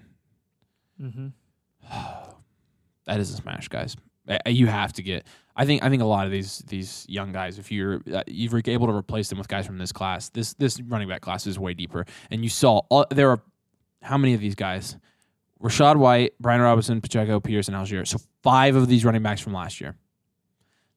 mm-hmm. 1.01 1.27
That 3.05 3.19
is 3.19 3.31
a 3.31 3.35
smash, 3.35 3.67
guys. 3.67 3.97
You 4.45 4.67
have 4.67 4.93
to 4.93 5.03
get. 5.03 5.25
I 5.55 5.65
think. 5.65 5.83
I 5.83 5.89
think 5.89 6.01
a 6.01 6.05
lot 6.05 6.25
of 6.25 6.31
these 6.31 6.59
these 6.67 7.05
young 7.07 7.31
guys, 7.31 7.59
if 7.59 7.71
you're 7.71 8.01
uh, 8.11 8.23
you're 8.27 8.61
able 8.65 8.87
to 8.87 8.93
replace 8.93 9.29
them 9.29 9.37
with 9.37 9.47
guys 9.47 9.65
from 9.65 9.77
this 9.77 9.91
class, 9.91 10.29
this 10.29 10.53
this 10.55 10.81
running 10.81 11.07
back 11.07 11.21
class 11.21 11.45
is 11.45 11.59
way 11.59 11.73
deeper. 11.73 12.05
And 12.31 12.43
you 12.43 12.49
saw 12.49 12.81
all, 12.89 13.05
there 13.09 13.29
are 13.29 13.41
how 14.01 14.17
many 14.17 14.33
of 14.33 14.41
these 14.41 14.55
guys? 14.55 14.97
Rachaad 15.61 15.95
White, 15.95 16.33
Brian 16.39 16.59
Robinson, 16.59 16.99
Pacheco, 16.99 17.39
Pierce, 17.39 17.69
and 17.69 17.77
Allgeier. 17.77 18.05
So 18.05 18.17
five 18.41 18.75
of 18.75 18.87
these 18.87 19.05
running 19.05 19.23
backs 19.23 19.39
from 19.39 19.53
last 19.53 19.79
year. 19.79 19.95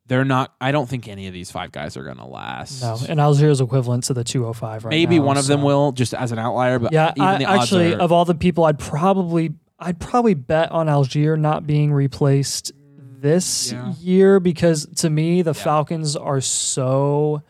They're 0.09 0.25
not. 0.25 0.55
I 0.61 0.71
don't 0.73 0.89
think 0.89 1.09
any 1.09 1.27
of 1.27 1.33
these 1.35 1.51
five 1.51 1.73
guys 1.73 1.97
are 1.97 2.05
going 2.05 2.19
to 2.19 2.27
last. 2.27 2.83
No, 2.83 2.97
and 3.09 3.19
Allgeier's 3.19 3.61
equivalent 3.61 4.05
to 4.05 4.15
the 4.15 4.23
205 4.23 4.85
right 4.85 4.91
Maybe 4.91 5.19
now, 5.19 5.25
one 5.25 5.37
of 5.37 5.47
them 5.47 5.63
will, 5.63 5.93
just 5.93 6.15
as 6.15 6.31
an 6.31 6.39
outlier. 6.39 6.79
But 6.79 6.93
Yeah, 6.93 7.13
even 7.17 7.45
I, 7.45 7.57
actually, 7.57 7.95
are, 7.95 7.99
of 7.99 8.13
all 8.13 8.25
the 8.25 8.35
people, 8.35 8.65
I'd 8.65 8.79
probably 8.79 9.55
I'd 9.79 9.99
probably 9.99 10.35
bet 10.35 10.71
on 10.71 10.87
Allgeier 10.87 11.39
not 11.39 11.67
being 11.67 11.93
replaced 11.93 12.73
this 13.21 13.73
Yeah. 13.73 13.93
year 14.01 14.41
because 14.41 14.87
to 14.97 15.11
me 15.11 15.43
the 15.43 15.51
Yeah. 15.51 15.63
Falcons 15.65 16.17
are 16.17 16.41
so 16.41 17.43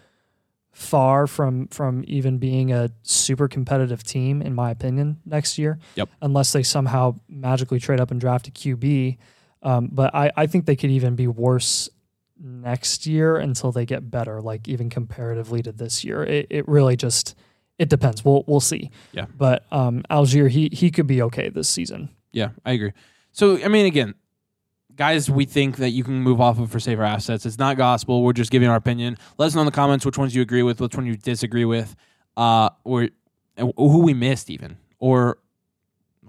far 0.73 1.27
from 1.27 1.67
from 1.69 2.05
even 2.07 2.37
being 2.39 2.71
a 2.73 2.91
super 3.03 3.49
competitive 3.49 4.03
team 4.03 4.43
in 4.43 4.55
my 4.55 4.71
opinion 4.71 5.19
next 5.25 5.59
year. 5.59 5.79
Yep. 5.95 6.11
Unless 6.21 6.53
they 6.53 6.63
somehow 6.63 7.17
magically 7.29 7.79
trade 7.81 8.01
up 8.01 8.11
and 8.11 8.21
draft 8.21 8.49
a 8.49 8.51
QB. 8.51 9.17
Um, 9.63 9.89
but 9.91 10.15
I, 10.15 10.31
I 10.37 10.47
think 10.47 10.67
they 10.67 10.77
could 10.77 10.91
even 10.91 11.17
be 11.17 11.27
worse 11.27 11.89
next 12.39 13.07
year 13.07 13.37
until 13.39 13.73
they 13.73 13.87
get 13.87 14.11
better, 14.11 14.43
like 14.43 14.69
even 14.69 14.91
comparatively 14.91 15.63
to 15.63 15.73
this 15.73 16.05
year. 16.05 16.23
It, 16.23 16.47
it 16.51 16.69
really 16.69 16.97
just 16.97 17.35
it 17.79 17.89
depends. 17.89 18.23
We'll 18.25 18.45
we'll 18.47 18.61
see. 18.61 18.91
Yeah. 19.13 19.27
But 19.35 19.65
um, 19.73 20.03
Allgeier, 20.11 20.51
he 20.51 20.69
he 20.73 20.91
could 20.91 21.07
be 21.07 21.23
okay 21.23 21.49
this 21.49 21.69
season. 21.71 22.11
Yeah, 22.33 22.51
I 22.67 22.73
agree. 22.73 22.93
So, 23.33 23.63
I 23.65 23.69
mean, 23.69 23.87
again, 23.87 24.15
guys, 24.97 25.31
we 25.31 25.45
think 25.45 25.77
that 25.77 25.91
you 25.91 26.03
can 26.03 26.15
move 26.15 26.41
off 26.41 26.59
of 26.59 26.71
for 26.71 26.81
safer 26.81 27.03
assets. 27.03 27.47
It's 27.47 27.59
not 27.59 27.77
gospel. 27.77 28.23
We're 28.23 28.33
just 28.33 28.51
giving 28.51 28.69
our 28.69 28.77
opinion. 28.77 29.17
Let 29.39 29.47
us 29.47 29.55
know 29.55 29.61
in 29.61 29.67
the 29.67 29.73
comments 29.73 30.05
which 30.05 30.19
ones 30.19 30.35
you 30.35 30.43
agree 30.43 30.63
with, 30.63 30.81
which 30.81 30.97
one 30.97 31.07
you 31.07 31.17
disagree 31.17 31.65
with, 31.65 31.95
uh, 32.37 32.71
or 32.85 33.09
who 33.59 34.03
we 34.03 34.15
missed, 34.15 34.51
even, 34.51 34.77
or 34.99 35.39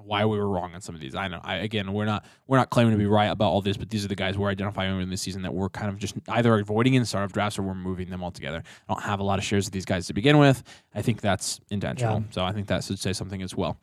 why 0.07 0.25
we 0.25 0.38
were 0.38 0.47
wrong 0.47 0.74
on 0.74 0.81
some 0.81 0.95
of 0.95 1.01
these. 1.01 1.15
I 1.15 1.27
know. 1.27 1.41
I 1.43 1.57
again, 1.57 1.91
we're 1.91 2.05
not 2.05 2.25
we're 2.47 2.57
not 2.57 2.69
claiming 2.69 2.93
to 2.93 2.97
be 2.97 3.05
right 3.05 3.27
about 3.27 3.51
all 3.51 3.62
this, 3.62 3.77
but 3.77 3.89
these 3.89 4.05
are 4.05 4.07
the 4.07 4.15
guys 4.15 4.38
we're 4.38 4.50
identifying 4.50 5.00
in 5.01 5.09
this 5.09 5.21
season 5.21 5.41
that 5.41 5.53
we're 5.53 5.69
kind 5.69 5.89
of 5.89 5.97
just 5.97 6.15
either 6.29 6.57
avoiding 6.57 6.93
in 6.93 7.05
startup 7.05 7.33
drafts 7.33 7.59
or 7.59 7.63
we're 7.63 7.75
moving 7.75 8.09
them 8.09 8.24
altogether. 8.24 8.63
I 8.88 8.93
don't 8.93 9.03
have 9.03 9.19
a 9.19 9.24
lot 9.24 9.38
of 9.38 9.45
shares 9.45 9.67
of 9.67 9.74
these 9.74 9.86
guys 9.86 10.07
to 10.07 10.13
begin 10.13 10.38
with. 10.38 10.63
I 10.95 11.01
think 11.01 11.21
that's 11.21 11.59
intentional. 11.69 12.19
Yeah. 12.19 12.25
So 12.31 12.43
I 12.43 12.53
think 12.53 12.67
that 12.67 12.83
should 12.83 13.00
say 13.00 13.13
something 13.13 13.41
as 13.41 13.55
well. 13.55 13.77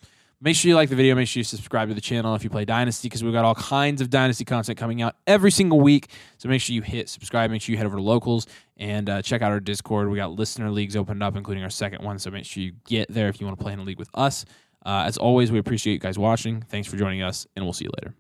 Make 0.45 0.57
sure 0.57 0.69
you 0.69 0.75
like 0.75 0.91
the 0.91 0.95
video. 0.95 1.15
Make 1.15 1.27
sure 1.27 1.41
you 1.41 1.45
subscribe 1.45 1.89
to 1.89 1.95
the 1.95 2.03
channel 2.03 2.35
if 2.35 2.45
you 2.45 2.51
play 2.51 2.67
Dynasty 2.67 3.09
because 3.09 3.25
we've 3.25 3.33
got 3.33 3.47
all 3.47 3.55
kinds 3.55 4.03
of 4.03 4.11
Dynasty 4.11 4.45
content 4.45 4.77
coming 4.77 5.01
out 5.01 5.17
every 5.27 5.51
single 5.51 5.81
week. 5.81 6.09
So 6.37 6.51
make 6.51 6.61
sure 6.61 6.75
you 6.75 6.83
hit 6.83 7.09
subscribe. 7.09 7.51
Make 7.51 7.63
sure 7.63 7.73
you 7.73 7.79
head 7.79 7.87
over 7.87 7.97
to 7.97 8.03
Locals 8.03 8.47
and 8.77 9.09
uh, 9.09 9.23
check 9.23 9.41
out 9.41 9.53
our 9.53 9.59
Discord. 9.59 10.11
We 10.11 10.19
got 10.19 10.33
listener 10.33 10.71
leagues 10.71 10.97
opened 10.97 11.23
up, 11.23 11.35
including 11.35 11.65
our 11.65 11.71
second 11.71 12.05
one. 12.05 12.19
So 12.19 12.31
make 12.31 12.45
sure 12.45 12.63
you 12.63 12.73
get 12.85 13.11
there 13.11 13.29
if 13.29 13.41
you 13.41 13.47
want 13.47 13.59
to 13.59 13.65
play 13.65 13.73
in 13.73 13.79
a 13.79 13.85
league 13.85 13.99
with 13.99 14.11
us. 14.13 14.45
Uh, 14.85 15.05
as 15.07 15.17
always, 15.17 15.51
we 15.51 15.59
appreciate 15.59 15.95
you 15.95 15.99
guys 15.99 16.19
watching. 16.19 16.61
Thanks 16.69 16.89
for 16.89 16.99
joining 16.99 17.23
us, 17.23 17.47
and 17.57 17.65
we'll 17.65 17.73
see 17.73 17.87
you 17.87 17.91
later. 18.03 18.15